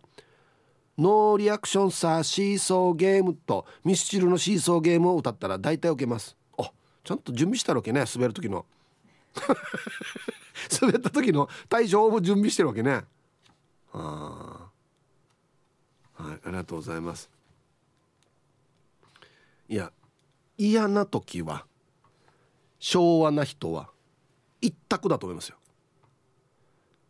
[0.97, 6.38] ノーリアクションさシーソーゲームとミスチルのシーソーゲームを歌ったら大体受けます。
[6.57, 6.72] あ
[7.03, 8.66] ちゃんと準備したわけね滑る時の。
[10.82, 13.01] 滑った時の対処も準備してるわけね。
[13.91, 14.22] あはい
[16.46, 17.30] ありがとうございます。
[19.70, 19.91] いや
[20.58, 21.66] 嫌な時は
[22.80, 23.89] 昭和な人は
[24.62, 25.58] 一択だと思いますよ。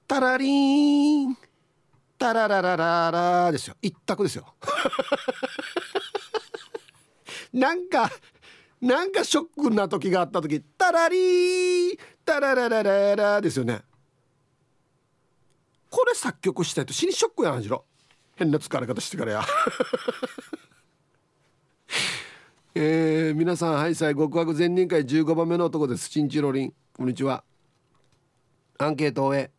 [0.07, 1.37] タラリーン
[2.17, 3.75] タラララララですよ。
[3.81, 4.53] 一択ですよ。
[7.51, 8.11] なんか
[8.81, 13.83] なんかショックな時があった時タラリータラララララですよね。
[15.89, 17.85] これ作曲したいと死にショックやなじろ
[18.35, 19.43] 変な疲れ方してからや。
[22.75, 26.09] えー、皆さんハイサイ極悪善人会15番目の男です。
[26.09, 27.43] チンチロリンこんにちは。
[28.79, 29.51] アンケートを終え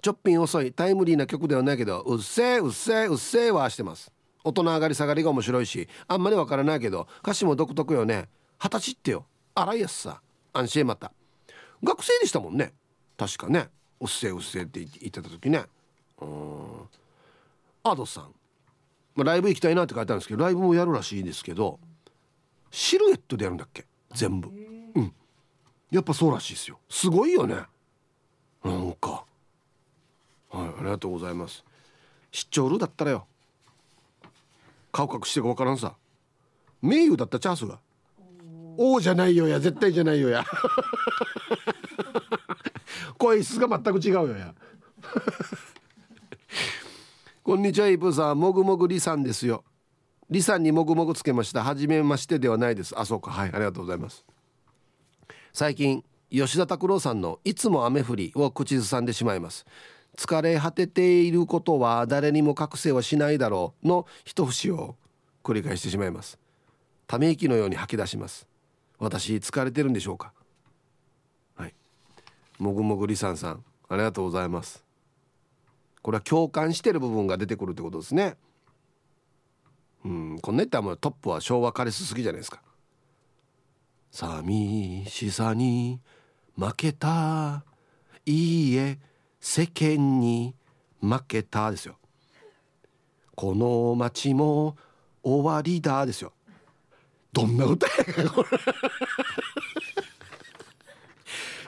[0.00, 4.12] ちょっぴん遅いタイムリーな曲ではないけどうっせえうっせえうっせえはしてます。
[4.44, 8.28] 大人上がり下がりが面白いしあんまりわからないけど歌詞も独特よね。
[8.60, 9.26] 二十歳ってよ。
[9.56, 10.22] 洗いやすさ。
[10.52, 11.12] 安心また。
[11.82, 12.72] 学生でしたもんね。
[13.16, 13.68] 確かね。
[14.00, 15.64] うっせえうっせえって言ってた時ね。
[16.20, 16.88] うん。
[17.90, 18.32] アドさん、
[19.14, 21.78] まあ、ライブ行きたいなって書いてあるんですけどライブもやるらしいですけど
[22.70, 23.86] シルエットでやるんだっけ？
[24.12, 24.48] 全部。
[24.48, 25.12] うん。
[25.90, 26.78] やっぱそうらしいですよ。
[26.88, 27.56] すごいよね。
[28.64, 29.24] なんか。
[30.50, 31.64] はいありがとうございます。
[32.32, 33.26] 出張ルだったらよ。
[34.92, 35.94] 顔隠してか分からんさ。
[36.82, 37.78] 名誉だったチャンスが。
[38.76, 39.60] 王じゃないよや。
[39.60, 40.44] 絶対じゃないよや。
[43.18, 44.54] 声質が全く違うよや
[47.46, 48.40] こんにちはイプさん。
[48.40, 49.62] もぐもぐりさんですよ。
[50.28, 51.62] りさんにもぐもぐつけました。
[51.62, 52.92] 初めましてではないです。
[52.98, 53.30] あそうか。
[53.30, 54.26] はいありがとうございます。
[55.52, 59.64] 最近吉田拓郎さんのいつも雨降りを口ずさんでしまいます。
[60.16, 63.86] 疲れ果てていることは誰にも覚醒はしないだろう。
[63.86, 64.96] の一節を
[65.44, 66.40] 繰り返してしまいます。
[67.06, 68.48] ため息のように吐き出します。
[68.98, 70.32] 私疲れてるんでしょうか。
[71.54, 71.74] はい。
[72.58, 74.85] もぐもぐりさんさんありがとうございます。
[76.06, 78.36] これは共感してる部分が出てくるってことですね。
[80.04, 82.62] うんこんな言ったらもうトップは昭和カレス好きじゃないですか。
[84.12, 86.00] 寂しさに
[86.56, 87.64] 負けた
[88.24, 89.00] いいえ
[89.40, 90.54] 世間に
[91.00, 91.98] 負けたですよ。
[93.34, 94.76] この街も
[95.24, 96.32] 終わりだですよ。
[97.32, 98.48] どんな歌やこれ。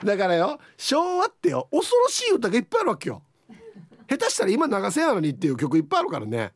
[0.05, 3.21] だからよ昭和ってよ恐ろしい歌がいっぱいあるわけよ。
[4.09, 6.51] 下手したら今流せやのにっていう曲いっぱいあるからね。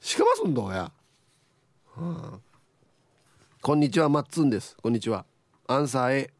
[0.00, 0.92] しかますんどうや、は
[1.96, 2.38] あ、
[3.60, 4.76] こんにちはマッツンです。
[4.80, 5.24] こんにちは。
[5.66, 6.30] アンサー A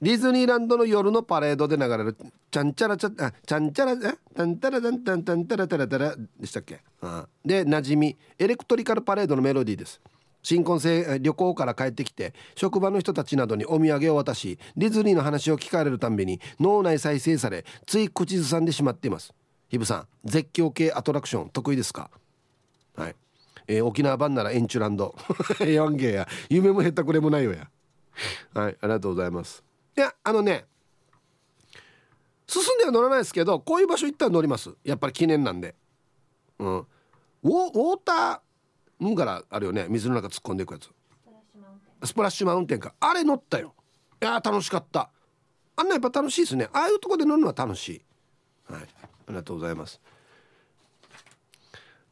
[0.00, 2.16] ディズニーランドの夜のパレードで流れる
[2.50, 3.96] ちゃんちゃらちゃあちゃんちゃらえ？
[4.34, 10.00] たんたらたんたんたんたらたらたらでしたっけ、はあ、で馴染みエレクトリカルパレードのメロディーです
[10.42, 19.32] 新婚生旅行から帰ってきて職場の人たちなどにお土産を渡しディズニーの話を聞かれるたんびに脳内再生されつい口ずさんでしまっています。
[19.68, 22.10] ヒブさん絶叫系アトラクション得意ですか？
[22.96, 23.16] はい。
[23.68, 25.14] えー、沖縄版ならエンチュランド。
[25.64, 26.28] えワンゲーや。
[26.50, 27.70] 夢もへったくれもないよや。
[28.52, 29.64] はいありがとうございます。
[29.96, 30.66] いやあのね
[32.46, 34.74] 進んでは乗らないですけどこういう場所行ったら乗ります。
[34.84, 35.74] やっぱり記念なんで。
[36.58, 36.76] うん。
[36.78, 36.86] ウォ
[37.44, 38.40] ウォーター
[39.10, 40.90] んからあるよね水の中突っ込んでいくやつ
[42.04, 43.74] スプラッシュマウンテンかあれ乗ったよ
[44.20, 45.10] いや楽しかった
[45.76, 48.02] あんなやっぱ楽しいですねああいうとこで乗るのは楽しい
[48.72, 48.86] はいあ
[49.28, 50.00] りがとうございます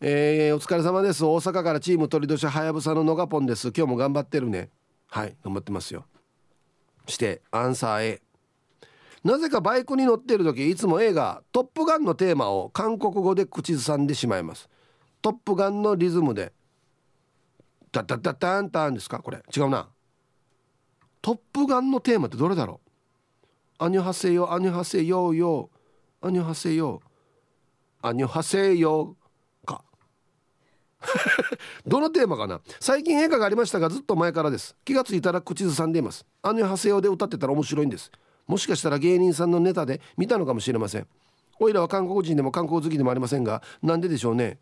[0.02, 4.70] えー、お疲れ様です大阪からチーム鳥年はやぶさののがぽんです今日も頑張ってるね
[5.08, 6.06] はい頑張ってますよ
[7.06, 8.22] してアンサー A
[9.24, 14.70] なぜかバイクに乗っている時いつも映画「トップガン」のテーマを韓国語で口ずさんでしまいます
[15.20, 16.54] トップガンのリズムで
[17.92, 19.18] 「タタタタンタン」ですか？
[19.20, 19.42] これ。
[19.54, 19.88] 違うな。
[21.22, 22.80] トップガンのテーマってどれだろ
[23.78, 23.84] う？
[23.84, 25.70] アニョハセヨアニョハセヨヨ
[26.22, 27.00] アニョハセヨ
[28.02, 29.16] アニョハセヨ
[29.66, 29.82] か。
[31.86, 32.60] どのテーマかな？
[32.78, 34.76] 最近映画がありましたがずっと前からです。
[34.84, 36.24] 気がついたら口ずさんでいます。
[36.42, 38.10] アニョハセヨで歌ってたら面白いんです。
[38.46, 41.06] もしかしたら芸人さんのネタで見たのかもしれません。
[41.58, 44.58] おいらは韓国人でも韓国好きでもありませんがなんででしょうね？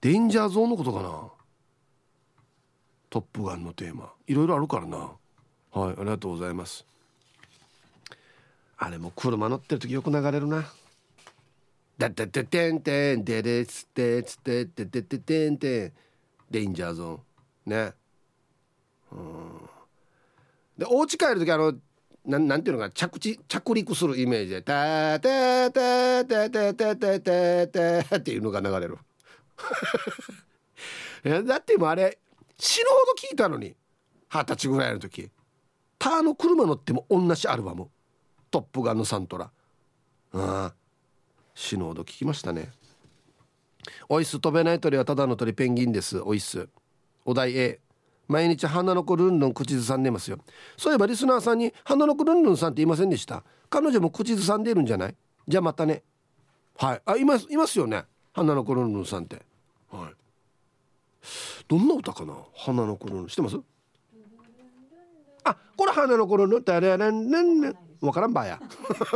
[0.00, 1.28] デンジャーゾーンのことかな？
[3.10, 4.12] トップガンのテーマ。
[4.26, 4.96] いろいろあるからな。
[5.72, 6.86] はいありがとうございます。
[8.76, 10.64] あれも車乗ってる時よく流れるな。
[11.98, 15.92] だってててんてんでれつてつてててててんてん
[16.48, 17.70] デンジャーゾーン。
[17.70, 17.92] ね。
[19.10, 19.18] うん。
[20.78, 21.74] でお家帰る時あの
[22.24, 28.98] なんなんていうのか着地着陸するイメージで「タタタタタタタタタ」っていうのが流れる。
[31.46, 32.18] だってもあれ
[32.58, 33.74] 死ぬほど聞いたのに。
[34.30, 35.30] 二十歳ぐらいの時。
[35.98, 37.88] ターの車乗っても同じアルバム
[38.50, 39.50] 「トップガン」のサントラ。
[40.32, 40.74] ああ
[41.54, 42.70] 死ぬほど聞きましたね。
[44.08, 46.20] おいす飛べない鳥はただの鳥ペンギンです。
[46.20, 46.68] おいす。
[47.24, 47.80] お題 A
[48.28, 50.38] 毎日花の子ルンルン口ずさんでますよ。
[50.76, 53.42] そういえばリスナーさんに花の子ルンルンさんって言いませんでした。
[53.70, 55.16] 彼女も口ずさんでるんじゃない？
[55.48, 56.02] じゃあまたね。
[56.76, 57.02] はい。
[57.06, 58.04] あいますいますよね。
[58.34, 59.47] 花の子ルンルンさんって。
[59.90, 60.14] はい。
[61.66, 62.34] どんな歌かな？
[62.54, 63.58] 花の子ルンルン知ってます？
[65.44, 67.76] あこれ花の子ルンルンタレレンレンレン。
[68.00, 68.60] わからんばや。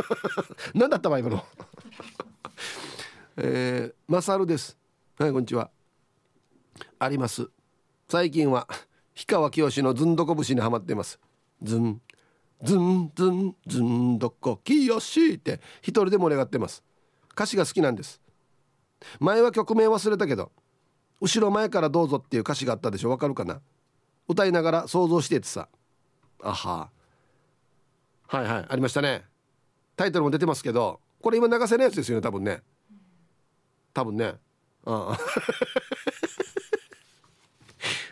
[0.75, 1.43] 何だったわ今の？
[3.37, 4.77] えー、マサルです。
[5.17, 5.69] はいこんにちは。
[6.99, 7.49] あります。
[8.09, 8.67] 最近は
[9.15, 11.19] 氷川きよしのずんどこ節にはまっています。
[11.61, 12.01] ずん
[12.63, 16.83] ずんずんずんどこきよしって一人で盛り上がってます。
[17.31, 18.21] 歌詞が好きなんです。
[19.19, 20.51] 前は曲名忘れたけど
[21.23, 23.09] 後ろ前からどうぞっていう歌詞があったでしょ。
[23.09, 23.61] わかるかな。
[24.27, 25.69] 歌いながら想像しててさ。
[26.41, 26.89] あは。
[28.27, 28.65] はいはい。
[28.67, 29.23] ありましたね。
[29.95, 32.61] タイトルも出てますけどこれ今流せないやつですよね多分ね。
[33.93, 34.33] 多分ね。
[34.85, 35.19] ああ。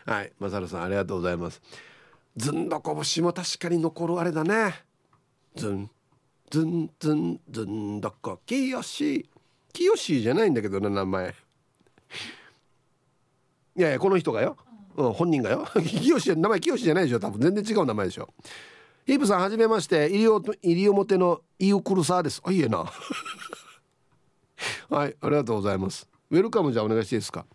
[0.10, 0.32] はい。
[0.38, 1.60] マサルさんありがとうございます。
[2.34, 4.86] ずんどこ節も確かに残るあれだね。
[5.54, 5.90] ずん。
[6.50, 8.40] ずんずんずんどこ。
[8.46, 9.28] きよし
[9.74, 11.34] きよしじゃないんだけどな名前。
[13.76, 14.56] いやいやこの人がよ、
[14.96, 15.66] うん、本人がよ。
[15.82, 17.20] きよし名前きよしじゃないでしょ。
[17.20, 18.28] 多分全然違う名前でしょ。
[19.06, 20.08] ヒープさんはじめまして。
[20.10, 22.42] 西表のイウクルサーです。
[22.44, 22.84] あいいえな。
[24.90, 26.08] はいありがとうございます。
[26.30, 27.46] ウェルカムじゃお願いしていいですか。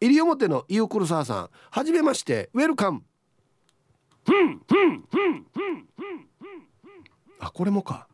[0.00, 1.50] 西表のイオクルサーさん。
[1.70, 2.50] はじめまして。
[2.52, 3.02] ウェルカム。
[7.38, 8.08] あこれもか。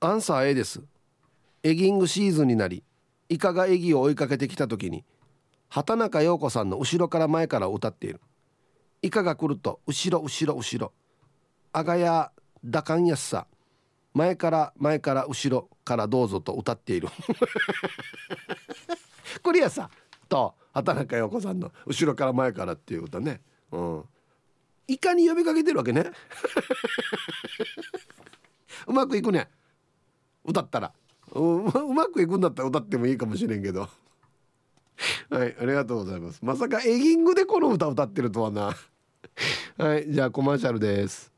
[0.00, 0.82] アンサー A です。
[1.64, 2.82] エギングシーズンになり
[3.28, 5.04] イカがエギを追いかけてきた時に
[5.72, 8.20] 畑中陽子さんの後ろから前から歌っている。
[9.00, 10.92] イカが来ると後ろ後ろ後ろ。
[11.72, 12.30] あがや
[12.62, 13.46] だかんやすさ。
[14.12, 17.08] 前から前から後ろからどうぞと歌っている。
[19.42, 19.88] クリアさ。
[20.28, 23.40] と畑中陽子さんの後ろから前からっていうことね。
[23.70, 24.04] うん。
[24.88, 26.04] いかに呼びかけてるわけね。
[28.86, 29.48] うまくいくね。
[30.44, 30.92] 歌ったら。
[31.30, 33.88] ううまくいくんだったら歌ってもいいかもしれんけど。
[35.30, 36.40] はいありがとうございます。
[36.42, 38.76] まさかエギングでこの歌歌ってるとはな。
[39.78, 41.32] はいじゃあコマーシャルです。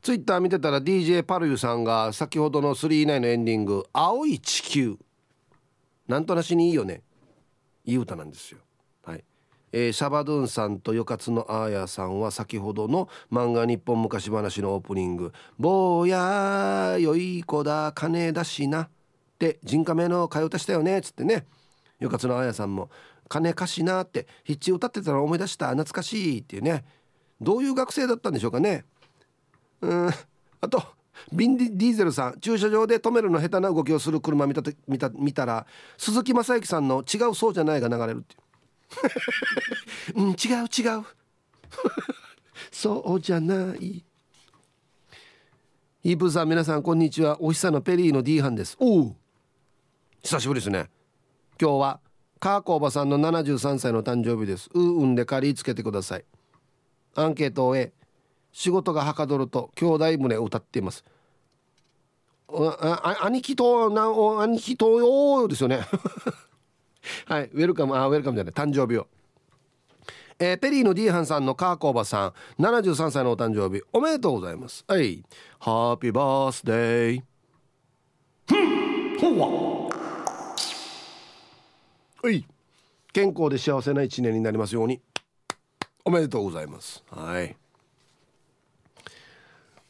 [0.00, 4.98] ツイッター見てたら DJ パルユさんが先ほどの39のエンディング「青い地球」
[6.08, 7.02] なんとなしにいいよね。
[7.84, 8.58] いい歌なんですよ。
[9.04, 9.24] はい。
[9.72, 18.88] えー、シャバドゥンさんとよかつのあーやさんは先ほどの漫画日本昔話のオープニング「坊やよい子だ金だしな」っ
[19.38, 20.98] て人家名の替え歌したよね。
[20.98, 21.46] っつってね。
[22.02, 22.90] よかつのあやさんも
[23.28, 26.84] 「金貸しな」って筆致歌ってたら思い出した懐かしいっていうね。
[27.40, 28.84] どういう学生だったんでしょうかね。
[29.80, 30.10] うん
[30.60, 30.82] あと
[31.32, 35.66] ビンディーゼルさん駐車場で止めるの下手な動きをする車見た見た見たら
[35.98, 38.42] 鈴木雅之さんの「違うそうじゃない」が流れるっていう。
[40.22, 41.04] うん違う違う。
[42.70, 44.04] そうじゃない。
[46.04, 47.40] イープさん皆さんこんにちは。
[47.40, 48.76] お日さのペリーの D 班です。
[48.80, 49.16] おお
[50.22, 50.90] 久しぶりですね。
[51.60, 52.00] 今日は
[52.40, 54.68] カーコおばさんの73歳の誕生日です。
[54.74, 56.24] ううんで借りつけてください。
[57.14, 57.92] アンケートを終え
[58.52, 61.04] 仕事がはかどると兄弟胸を歌っています。
[62.48, 64.06] あ兄貴とな
[64.42, 65.86] 兄貴とよですよね。
[67.26, 69.06] はいウェルカムあウェルカムじゃない誕生日を。
[70.38, 74.84] えー、ペリーの D ハンさんのカーコーバさん73歳のお誕生日おめでとうございます。
[74.88, 75.22] はい。
[75.60, 77.22] ハッピーバースデー。
[79.20, 79.81] ほんわ
[82.24, 82.46] はい。
[83.12, 85.00] 健康で幸せな一年になりますように。
[86.04, 87.02] おめでとうございます。
[87.10, 87.56] はい。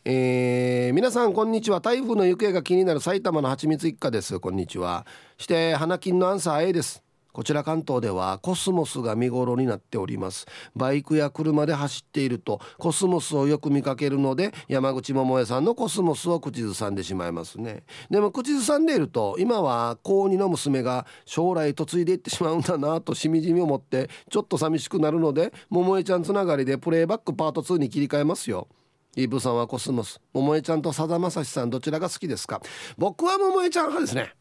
[0.06, 1.82] えー、皆さんこんにちは。
[1.82, 4.40] 台風の行方が気になる埼玉のはちみつ一家です。
[4.40, 5.06] こんにちは。
[5.36, 7.02] して花金のアンサー A です。
[7.32, 10.46] こちら関東ではコスモスが見頃になっております。
[10.76, 17.84] バイクや車で走っているとコスモスをよく見かけるので山口百恵さんのコスモスを口ずさんでしまいますね。
[18.10, 28.68] でも口ずさんでいると今は高2の娘が将来嫁いでいってしまうんだなとしみじみ思ってちょっと寂しくなるので百恵ちゃんつながりでプレイバックパート2に切り替えますよ。
[29.14, 30.20] イブさんはコスモス。
[30.32, 32.62] 百恵ちゃんとさだまさしさんどちらが好きですか？
[32.96, 34.32] 僕は百恵ちゃん派ですね。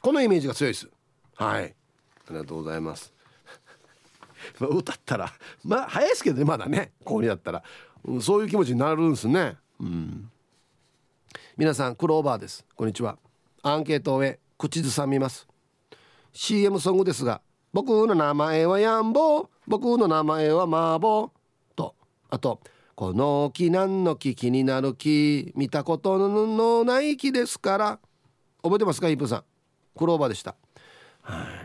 [0.00, 0.88] このイメージが強いです。
[1.36, 1.74] はい。
[2.28, 3.12] ありがとうございます。
[4.60, 7.62] 歌ったらまあ早いですけどねまだねこうになったら、
[8.04, 9.56] うん、そういう気持ちになるんですね。
[9.80, 10.30] うん。
[11.56, 12.64] 皆さんクローバーです。
[12.74, 13.18] こんにちは。
[13.62, 15.46] アンケートを終え口ずさみます。
[16.32, 17.40] CM ソングですが
[17.72, 21.30] 僕の名前はヤンボ僕の名前はマーボー。
[21.76, 21.94] と。
[22.30, 22.60] あと
[22.94, 25.52] 「この木何の木気になる木。
[25.56, 28.00] 見たことのない木ですから。
[28.62, 29.44] 覚えてますかイープさん。
[29.96, 30.56] クローバーでした、
[31.22, 31.63] はい、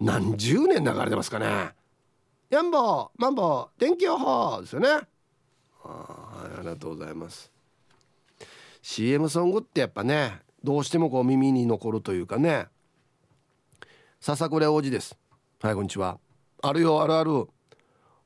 [0.00, 1.74] 何十年流れてますかね。
[2.48, 4.88] ヤンボーマンボー天気予報ですよね。
[4.88, 5.04] はい
[5.82, 7.52] ありがとうございます。
[8.80, 12.68] CM ソングってやっぱねどうしてもこう耳に残るというかね。
[14.20, 15.18] 笹倉王子です。
[15.60, 16.18] はいこんにちは。
[16.62, 17.46] あるよあるある。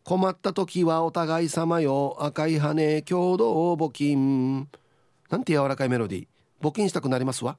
[0.04, 2.16] 困った時はお互い様よ。
[2.20, 4.68] 赤い羽共同募金。
[5.28, 6.26] なんて柔らかいメロディー。
[6.62, 7.58] 募金したくなりますわ。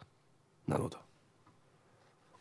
[0.67, 1.04] なるほど。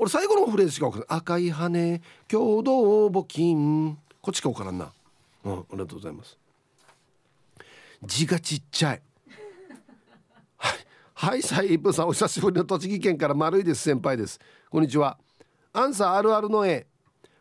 [0.05, 1.19] 俺最後のフレーズしか分からない。
[1.19, 3.97] 赤い羽共同募金。
[4.21, 4.93] こっちか分からんな。
[5.45, 6.37] うんありがとうございます。
[8.03, 9.03] 字がちっちゃい。
[10.59, 10.79] はい。
[11.15, 13.83] はいサイプさんお久しぶりの栃木県から丸いです。
[13.83, 14.39] 先輩です。
[14.69, 15.17] こんにちは。
[15.73, 16.87] アンサーあるあるの A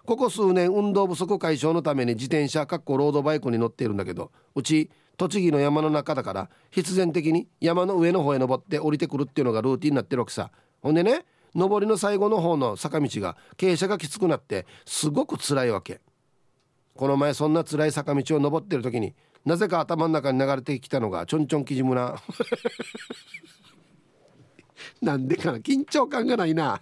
[0.05, 10.49] ここ数年運動不足解消のために自転車かっこロードバイクに乗っているんだけどうち栃木の山の中だから必然的に山の上の方へ登って降りてくるっていうのがルーティンになってるわけさ。
[10.81, 11.25] ほんでね
[11.55, 16.01] 上りの最後の方の坂道が傾斜がきつくなってすごく辛いわけ。
[16.95, 22.21] この前そんな辛い坂道を登ってる時になぜか頭の中に流れてきたのがちょんちょんきじむな。
[25.01, 26.81] なんでかな緊張感がないな。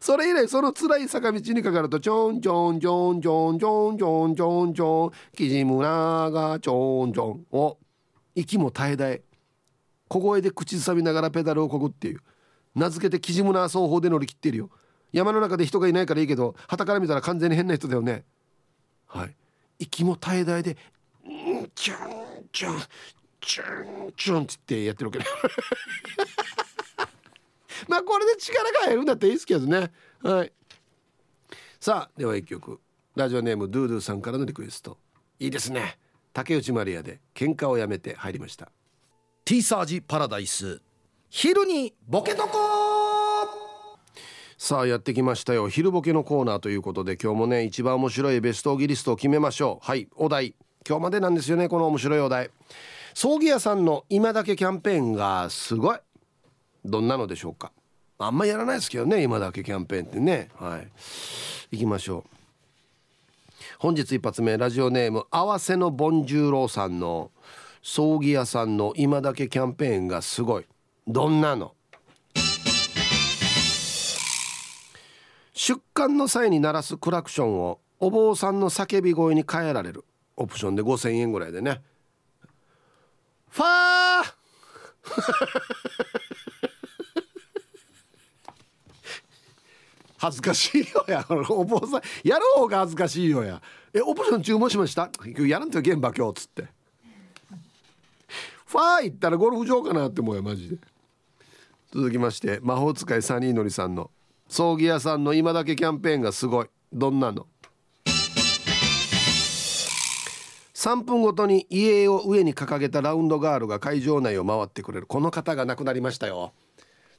[0.00, 7.46] それ以来その辛い坂道にかかるとちょんちょんちょんちょんちょんちょんちょんちょんキジムナがちょんちょん。
[7.52, 7.78] を
[8.34, 9.22] 息も絶え絶え。
[10.08, 12.20] 小声で口ずさみながらペダルをこぐっていう。
[12.74, 14.70] 名付けてキジムナ奏法で乗り切っているよ
[15.12, 18.24] 山の中で人がいないからいいけど旗から見たら完全に変な人だよね。
[19.06, 19.36] はい。
[19.78, 20.76] 息も絶え絶えで
[21.30, 21.96] 「んちゅん
[22.52, 22.78] ちゅん
[23.40, 25.20] ちゅんちゅん」ってやってるわけ
[27.88, 29.92] まあこれで力が入るんだったらいいですけどね。
[30.20, 30.52] はい。
[31.78, 32.80] さあでは一曲。
[33.14, 34.98] ラジオネームドゥドゥさんからのリクエスト。
[35.38, 35.96] いいですね。
[36.32, 38.72] 竹内まりやで喧嘩をやめて入りました。
[39.44, 40.82] ティーサージパラダイス。
[41.36, 42.48] 昼にボケとこ
[44.56, 45.68] さあやってきましたよ。
[45.68, 49.84] 昼ボケのコーナーということで今日もね一番面白いベストギリストを決めましょう。
[49.84, 50.54] はいお題。
[50.88, 52.50] 今日までなんですよねこの面白いお題。
[53.14, 55.98] 葬儀屋さんの今だけキャンペーンがすごい。
[56.84, 57.72] どんなのでしょうか。
[58.18, 60.50] あんまやらないですけどね今だけキャンペーンってね。
[60.54, 60.88] はい。
[61.72, 62.30] 行きましょう。
[63.80, 67.32] 本日一発目ラジオネーム合わせのボンジューローさんの
[67.82, 70.66] 葬儀屋さんの今だけキャンペーンがすごい。
[71.06, 71.74] どんなの？
[75.52, 80.04] 出棺の際に鳴らすクラクションをお坊さんの叫び声に変えられる。
[80.36, 81.80] オプションで5,000円ぐらいでね。
[83.50, 84.34] ファー！
[90.18, 91.24] 恥ずかしいよや。
[91.50, 93.60] お坊さんやる方が恥ずかしいよや。
[93.92, 95.10] えオプション注文しました？
[95.24, 96.62] 今日やらんと現場今日っつって。
[96.62, 96.68] フ
[98.66, 100.78] ファー行ったらゴルフ場かなって思うよマジで。
[101.94, 104.10] 続きまして魔法使いサニーのりさんの
[104.48, 106.66] 葬儀屋さんの今だけキャンペーンがすごい。
[106.92, 107.46] どんなの
[110.74, 115.06] ？3分ごとに家を上に掲げたラウンドガールが会場内を回ってくれる。
[115.06, 116.52] この方が亡くなりましたよ。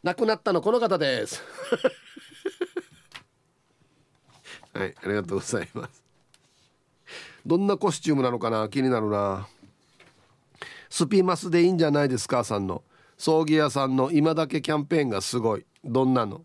[0.03, 1.41] 亡くなったのこの方です。
[4.73, 6.03] はいありがとうございます。
[7.45, 8.67] どんなコスチュームなのかな？
[8.67, 9.47] 気になるな。
[10.89, 12.43] スピマスでいいんじゃないですか？
[12.43, 12.83] さんの。
[13.17, 15.65] 葬儀屋さんの今だけキャンペーンがすごい。
[15.83, 16.43] どんなの？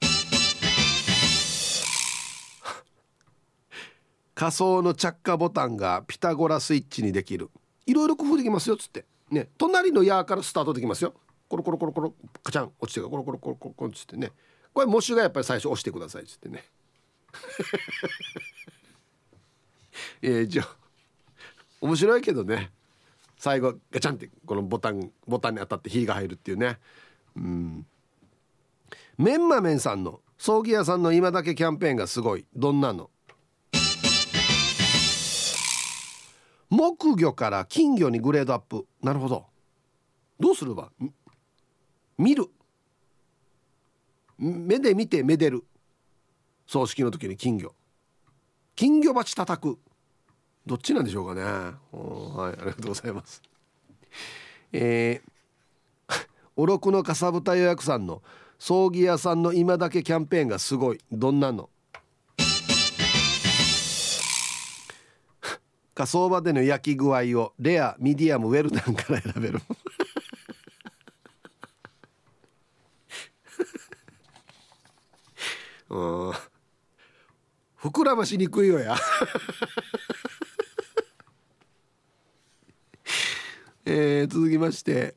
[4.34, 7.50] 仮想の着火ボタンがピタゴラスイッチにできる。
[7.86, 9.04] いろいろ工夫できますよっつって。
[9.30, 9.48] ね。
[9.58, 11.14] 隣の矢からスタートできますよ。
[11.48, 12.72] コロコロコロコロカチャン。
[12.78, 14.16] 落ちてコロコロコロコロコロっつって。
[14.16, 14.32] ね。
[14.72, 16.64] これ模試がやっぱり最初押してくださいっつってね。
[20.22, 20.68] えー、じゃ
[21.80, 22.70] 面白いけどね。
[23.44, 26.78] 最後ガチャンってこのボタンボタンに当たって火が入るっていうね。
[27.36, 27.86] うん。
[29.18, 32.46] メンマメンさんの葬儀屋さんの今だけキャンペーンがすごい。
[32.56, 33.10] どんなの？
[36.70, 38.86] 木魚から金魚にグレードアップ。
[39.02, 39.44] なるほど。
[40.40, 40.90] どうすれば
[42.16, 42.46] 見る。
[44.38, 45.64] 目で見てめでる。
[46.66, 47.74] 葬式の時に金魚。
[48.74, 49.78] 金魚鉢叩く。
[50.66, 51.42] どっちなんでしょうかね。
[51.42, 53.42] はいありがとうございます。
[54.72, 58.22] えー、おろくのかさぶた予約さんの
[58.58, 61.00] 葬儀屋さんの今だけキャンペーンがすごい。
[61.12, 61.68] どんなの？
[65.94, 69.60] 火葬場での焼き具合をレアミディアムウェルダンから選べる。
[75.90, 76.32] うん。
[77.90, 78.96] 膨らましにくいよや。
[83.86, 85.14] えー、続きまして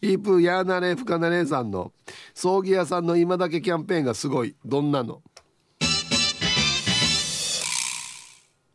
[0.00, 1.92] イープーヤーナレフカナレさんの
[2.34, 4.54] 葬儀屋さんの今だけキャンペーンがすごい。
[4.64, 5.22] どんなの？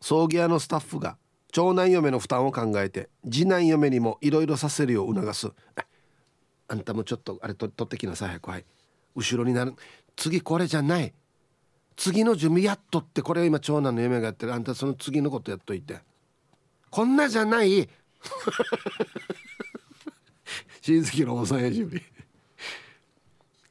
[0.00, 1.16] 葬儀屋のスタッフが
[1.50, 5.50] 長男嫁の負担を考えて次男嫁にもいろいろさせるよう促す。
[6.68, 8.66] あんたもちょっとあれと取ってきなさい早くはい。
[9.14, 9.74] 後ろになる。
[10.16, 11.14] 次これじゃない。
[11.96, 14.52] 次の準備やっとってこれ今長男の嫁がやってる。
[14.52, 16.00] あんたその次のことやっといて。
[16.90, 17.88] こんなじゃない。
[20.82, 22.02] 親戚のおさんや準備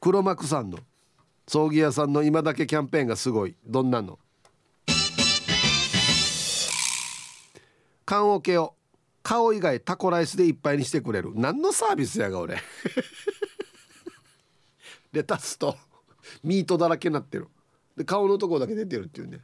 [0.00, 0.78] 黒幕さんの
[1.46, 3.54] 葬儀屋さんの今だけキャンペーンがすごい。
[3.66, 4.18] どんなの？
[8.04, 8.74] 缶桶を
[9.22, 11.32] 顔以外タコライスでいっぱいにしてくれる。
[11.34, 12.58] 何のサービスやが俺。
[15.12, 15.76] レタスと
[16.42, 17.48] ミートだらけになってる。
[17.96, 19.40] で顔のとこだけ出てるっていうね。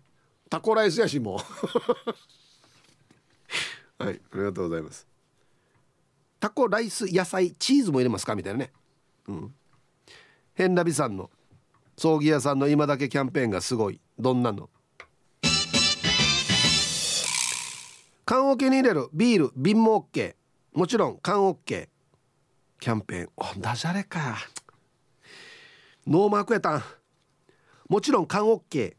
[0.48, 1.38] タコライスやしもう。
[4.00, 5.06] はいありがとうございます。
[6.40, 8.34] タコライス野菜チーズも入れますか？
[8.34, 8.72] みたいなね。
[9.28, 9.54] うん。
[10.54, 11.28] ヘンラビさんの
[11.98, 14.00] 葬儀屋さんの今だけキャンペーンがすごい。
[14.18, 14.70] どんなの？
[18.24, 19.10] 缶桶に入れる。
[19.12, 20.34] ビール瓶も OK
[20.72, 21.88] もちろん缶 OK
[22.80, 23.28] キャンペーン。
[23.36, 24.38] おダジャレか。
[26.06, 26.82] ノーマークやったん。
[27.86, 28.96] もちろん缶 OK キ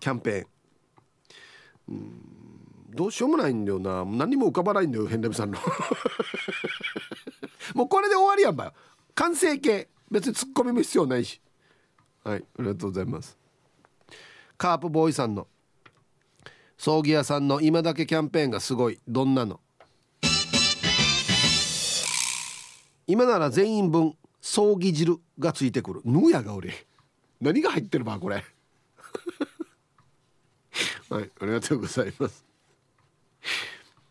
[0.00, 0.46] ャンペーン。
[1.88, 2.23] うん。
[2.94, 4.04] どうしようもないんだよな。
[4.04, 5.58] 何も浮かばないんだよヘンレムさんの。
[7.74, 8.72] もうこれで終わりやんばよ。
[9.16, 9.88] 完成形。
[10.10, 11.40] 別にツッコミも必要ないし。
[12.22, 13.36] はいありがとうございます。
[14.56, 15.48] カープボーイさんの。
[16.78, 17.60] 葬儀屋さんの。
[17.60, 19.00] 今だけキャンペーンがすごい。
[19.08, 19.60] どんなの？
[23.08, 24.16] 今なら全員分。
[24.40, 26.00] 葬儀汁がついてくる。
[26.04, 26.86] ぬやが俺。
[27.40, 28.44] 何が入ってるばこれ。
[31.10, 32.43] はいありがとうございます。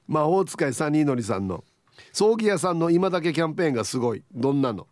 [0.08, 1.64] 魔法使いサニーのりさんの。
[2.12, 4.24] 葬儀屋さんの今だけキャンペーンがすごい。
[4.34, 4.88] どんなの？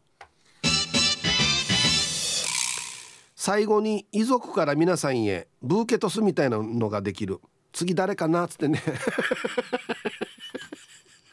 [3.35, 7.39] 最後に遺族から皆さんへブーケトスみたいなのができる。
[7.73, 8.45] 次誰かな？
[8.45, 8.81] っつってね。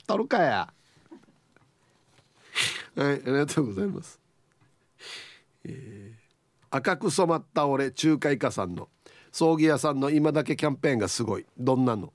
[0.06, 0.72] 取るかや。
[2.96, 4.18] はいありがとうございます、
[5.62, 8.88] えー、赤く染まった俺仲介家さんの。
[9.30, 11.46] 葬儀屋さんの今だけキャンペーンがすごい。
[11.58, 12.12] どんなの？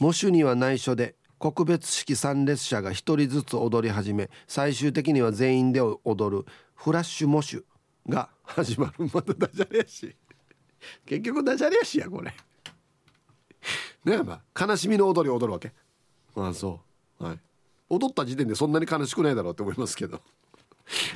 [0.00, 6.44] 喪主には内緒で告別式参列者が一人ずつ踊り始め最終的には全員で踊る
[6.74, 7.64] フラッシュ喪主
[8.08, 10.14] が始まるまだダジャレやし
[11.04, 12.32] 結局ダジャレやしやこれ
[14.04, 15.72] ねえまあ悲しみの踊りを踊るわけ
[16.36, 16.80] ああそ
[17.20, 17.38] うはい
[17.88, 20.20] 踊った時点でそんなに悲しくないだろうって思いますけど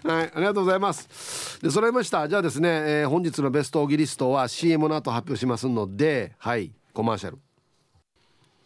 [0.04, 1.60] はい、ありがとうございます。
[1.62, 2.28] で、揃いました。
[2.28, 2.68] じゃあですね、
[3.02, 7.38] えー、本日のベストオギリストは CM の後発表しますので、はい、コマーシャル。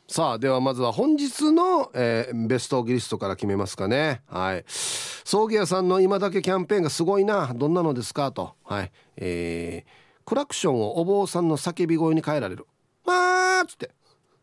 [0.07, 4.21] さあではまずは本日の、えー、ベストギリストから決めますかね。
[4.27, 4.65] はい。
[4.69, 7.55] 葬儀屋さんの今だけキャンペーンがすごいな。
[7.55, 8.31] どんなのですか？
[8.31, 8.55] と。
[8.65, 8.93] はい。
[9.17, 9.91] えー、
[10.27, 12.67] クラクションをお坊さんの叫び声に変えられる
[13.07, 13.91] 「わー」っつって。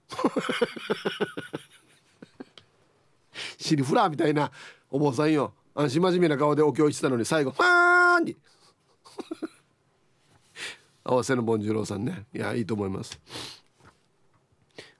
[3.59, 4.51] シリフラーみたいな
[4.89, 5.53] お坊さんよ。
[5.76, 8.26] 安心真面目な顔でお経してたのに最後「ファーン!
[8.34, 8.36] 」に
[11.03, 12.26] 合わせのボンジュローさんね。
[12.34, 13.22] いやいいと思います。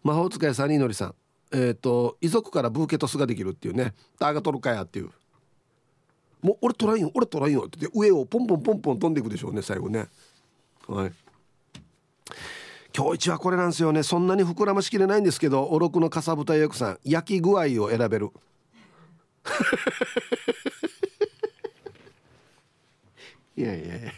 [0.04, 1.16] 魔法使いサニーのりさん。
[1.54, 3.94] えっ、ー、と遺族からブーケトスができるっていうね。
[4.20, 5.10] ターが取るかやっていう。
[6.42, 7.12] もう俺取らんよ。
[7.14, 7.66] 俺取らんよ。
[7.68, 10.08] って上をポンポンポンポン飛んでいくでしょうね最後ね。
[10.88, 11.14] はい。
[12.96, 14.04] 今日一はこれなんですよね。
[14.04, 18.30] そんなに膨らましきれないんですけどおろくのかさぶた役さん焼き具合を選べる。
[23.58, 24.12] いやいやいや。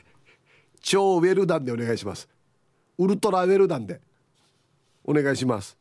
[0.81, 2.29] 超ウェルダンでお願いします。
[2.97, 3.99] ウルトラウェルダンで。
[5.03, 5.77] お願いします。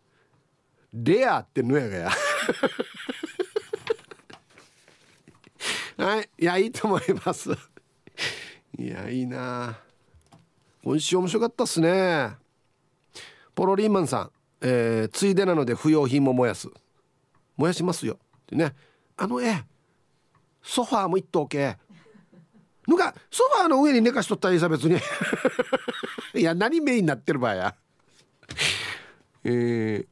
[0.92, 2.10] レアってのやがや。
[5.96, 7.50] はいいやいいと思います。
[8.78, 9.78] いやいいな。
[10.82, 12.36] 今週面白かったっすね。
[13.54, 16.68] ポロリーマンさん、えー、ついでなので不要品も燃やす。
[17.56, 18.14] 燃やしますよ。
[18.14, 18.74] ってね。
[19.16, 19.64] あのえ
[20.62, 21.76] ソファーも一等系
[22.88, 24.98] ぬかソファーの上に寝かしとったらいいさ別に。
[26.34, 27.76] いや何メインになってる場合や。
[29.44, 30.06] えー、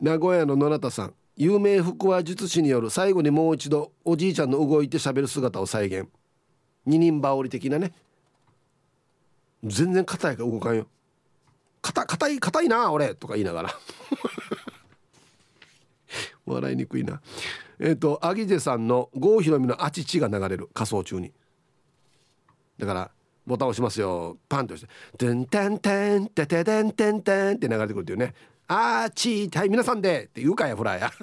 [0.00, 6.08] 名古屋の野中さん有名腹話術師による最後にもう一度おじいちゃんの動いて喋る姿を再現。
[6.86, 7.92] 二人羽織的なね。
[9.62, 10.86] 全然硬いから動かんよ。
[11.82, 13.74] 硬い硬いな俺とか言いながら。
[16.46, 17.20] 笑いにくいな。
[17.78, 21.32] えっ、ー、とアギジェさんの郷ひろみのあちちが流れる仮装中に。
[22.78, 23.10] だから
[23.46, 24.38] ボタン押しますよ。
[24.48, 28.34] パンと押して「トゥンタンタンテテテンテンテン」って流れてくるっていうね
[28.68, 31.00] 「あーちーはい皆さんで」って言うかやフラー。
[31.00, 31.12] や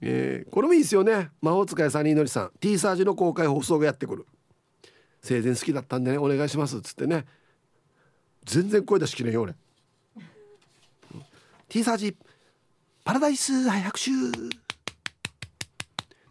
[0.00, 1.30] えー、これもいいですよね。
[1.40, 2.52] 魔法使いサニーのりさん。
[2.60, 4.26] T サージの公開放送がやってくる。
[5.22, 7.24] 生前好きだったんでねお願いしますっつってね。
[8.44, 9.54] 全然声出しきれんよ俺。
[11.68, 12.16] T サージ
[13.04, 14.10] パラダイス早拍手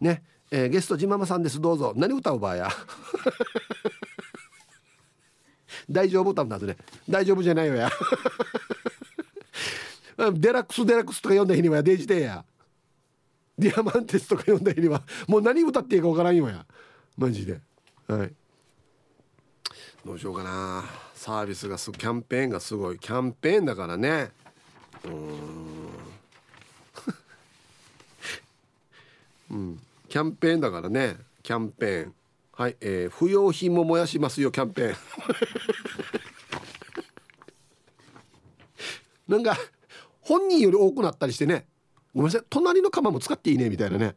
[0.00, 0.22] ね。
[0.50, 1.60] えー、ゲストジママさんです。
[1.60, 1.92] どうぞ。
[1.96, 2.68] 何歌うばや？
[5.90, 6.30] 大丈夫？
[6.30, 6.76] 歌うんだね
[7.08, 7.90] 大丈夫じゃないよや。
[10.32, 12.44] デラックスデラックスとか呼んだ日にはデージでや。
[13.58, 16.64] ディアマンテスとか呼んだ日にはもう何歌っていいか分からんよや。
[17.16, 17.60] マジで。
[18.06, 18.34] はい。
[20.04, 20.84] どうしようかな。
[21.14, 22.98] サービスがすキャンペーンがすごい。
[22.98, 24.30] キャンペーンだからね。
[25.04, 25.88] うん。
[29.50, 29.85] うん。
[30.16, 31.18] キャンペーンだからね。
[31.42, 32.14] キャンペーン。
[32.52, 34.96] はい、えー、不要品も燃やしますよキャンペーン。
[39.28, 39.58] なんか
[40.22, 41.66] 本人より多くなったりしてね。
[42.14, 44.16] ごめんなさい隣の釜も使っていいねみたいなね。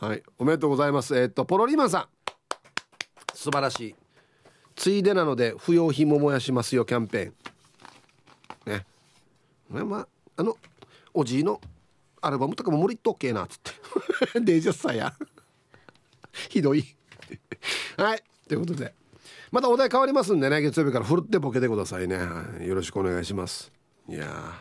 [0.00, 1.16] はいおめでとうございます。
[1.16, 2.08] えー、っとポロリマンさん。
[3.34, 3.94] 素晴らしい。
[4.74, 8.72] ついでなので不要品も燃やしますよキャンペーン。
[8.72, 8.84] ね。
[9.84, 10.08] まあ
[10.38, 10.56] あの
[11.14, 11.60] おじいの
[12.22, 13.58] アルバムとかも無理っとっけなっつっ
[14.32, 14.40] て。
[14.40, 15.12] デジャスさや。
[16.48, 16.84] ひどい。
[17.96, 18.24] はい。
[18.48, 18.94] ということで。
[19.50, 20.62] またお題変わりますんでね。
[20.62, 21.04] 月曜日から。
[21.04, 22.16] ふるってボケてくださいね、
[22.60, 23.70] よろしくお願いします。
[24.08, 24.54] いや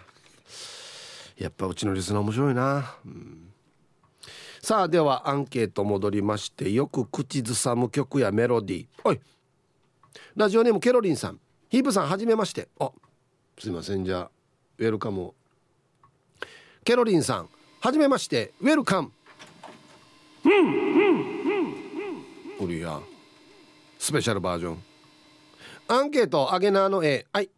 [1.38, 3.51] やっぱうちのリスナー面白いな、うん、
[4.62, 6.72] さあではアンケート戻りまして。
[6.72, 8.88] よく口ずさむ曲やメロディー。
[9.03, 9.20] おい。
[10.36, 11.39] ラジオネームケロリンさん。
[11.70, 12.68] ヒープさんはじめまして。
[12.80, 12.91] あ
[13.57, 14.03] すいません。
[14.03, 14.32] じゃあ
[14.78, 15.34] ウェルカム
[16.84, 19.12] ケロリンさんはじめましてウェルカム。
[22.58, 23.00] これや
[24.00, 24.84] スペシャルバージョン。
[25.88, 27.28] アンケートアゲナーの絵。
[27.32, 27.52] はい。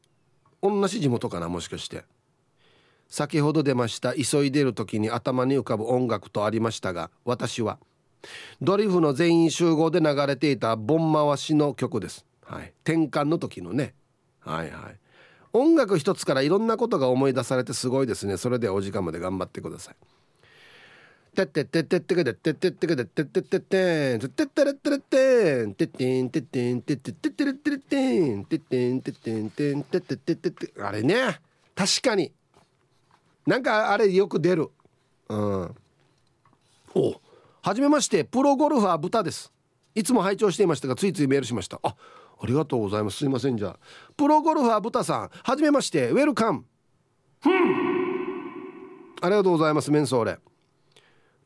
[0.62, 2.04] 同じ地元かなもしかして。
[3.08, 7.78] 先ほど出ました急いでる時に頭に浮かぶ音楽とありましたが私は
[8.60, 12.26] ドリフの全員集合で流れていた盆回しの曲です。
[12.44, 12.74] はい。
[12.84, 13.94] 転換の時のね。
[14.42, 15.03] はいはい。
[15.54, 18.38] 音楽一つからいろんなことが思い出されてすごいですね。
[18.38, 19.95] それでお時間まで頑張ってください。
[21.36, 31.39] てってってってってけでってってってってってってってんてってってれってれってんてってんてってんてってってってれってれってんてってんてってんてんてってってってってあれね
[31.76, 32.32] 確かに
[33.47, 34.70] なんかあれよく出る
[35.30, 35.76] うん
[36.93, 37.22] お
[37.64, 39.51] はじめましてプロゴルファー豚です
[39.95, 41.95] いつも拝聴していましたがついついメールしましたあ
[42.44, 43.20] ありがとうございます。
[43.20, 43.58] すいません。
[43.58, 43.80] じゃあ
[44.18, 46.10] プロゴルファー豚さんはじめまして。
[46.10, 46.66] ウェルカム
[49.22, 50.38] ありがとうございますメンソーレ。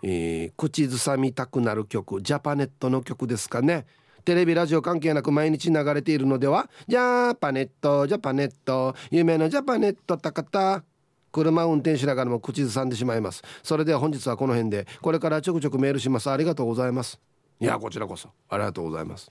[0.02, 3.86] えー、口ずさみたくなる曲ジャパネットの曲ですかね。
[4.26, 8.96] テレビラジオ関係なく毎日流れているのではジャパネットジャパネット。
[9.12, 10.84] 夢のジャパネット高田。
[11.32, 13.44] 車運転しながらも口ずさんでしまいます。
[13.62, 14.88] それでは本日はこの辺で。
[15.04, 16.32] これからちょくちょくメールします。
[16.32, 17.20] ありがとうございます。
[17.60, 18.30] いやこちらこそ。
[18.50, 19.30] ありがとうございます。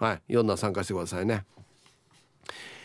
[0.00, 0.22] はい。
[0.28, 1.44] 読んだ参加してくださいね。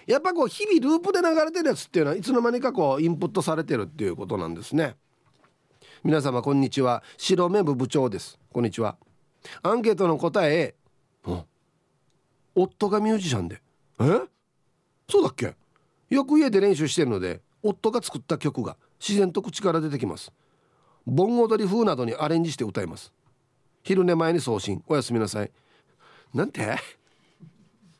[0.05, 4.95] やっぱこう日々ループで流れてるやつっていうのはいつの間にかこうインプットされてるっていうことなんですね。
[6.03, 7.01] 皆様こんにちは。
[7.17, 8.37] 白目部部長です。
[8.53, 8.97] こんにちは。
[9.63, 10.75] アンケートの答え
[12.53, 13.61] 夫がミュージシャンで。
[13.99, 14.03] え？
[15.09, 15.55] そうだっけ？
[16.09, 20.31] よく家で練習してるので夫が作った曲が自然と口から出てきます。
[21.07, 23.11] 盆踊り風などにアレンジして歌います。
[23.83, 24.83] 昼寝前に送信。
[24.87, 25.51] おやすみなさい。
[26.33, 26.77] なんて？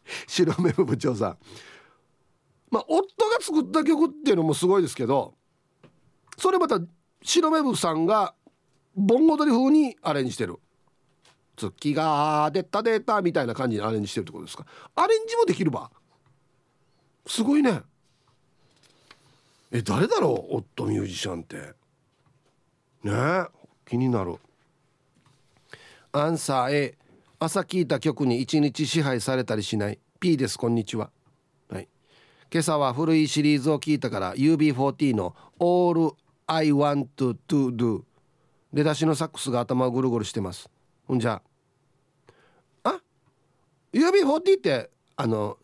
[0.28, 1.38] 白目部長さん。
[2.72, 5.36] まあ夫が作った曲っていうのもすごいですけど
[6.38, 6.80] それまた
[7.22, 8.34] 白目部さんが
[8.96, 10.58] 盆踊り風にアレンジしてる。
[11.58, 14.66] 月が出た出たみたいな感じにアレンジしてるってことですか。
[14.96, 15.90] アレンジもできるば。
[17.26, 17.82] すごいね。
[19.72, 21.74] え誰だろう夫ミュージシャンって。
[23.04, 23.46] ねえ
[23.86, 24.38] 気になる。
[26.12, 26.98] アンサー A
[27.46, 30.00] 朝聞いた曲に一日支配されたりしない。
[30.20, 31.12] P ですこんにちは。
[31.70, 31.88] はい。
[32.52, 36.16] 今朝は古いシリーズを聞いたから UB40 の All
[36.48, 38.02] I Want to Do
[38.74, 40.72] 出だしのサックスが頭をぐるぐるしてます。
[41.08, 41.40] ほんじゃ。
[42.84, 43.00] あ
[43.94, 45.60] ？UB40 ってあの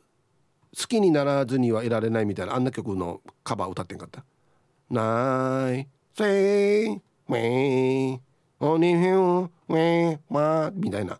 [0.78, 4.24] 好きにならずにはいられないみたいなあんな曲のカバー歌ってんかった。
[4.92, 5.88] ない。
[6.16, 8.22] せいウェイ
[8.60, 11.20] おにひゅウェイまみたいな。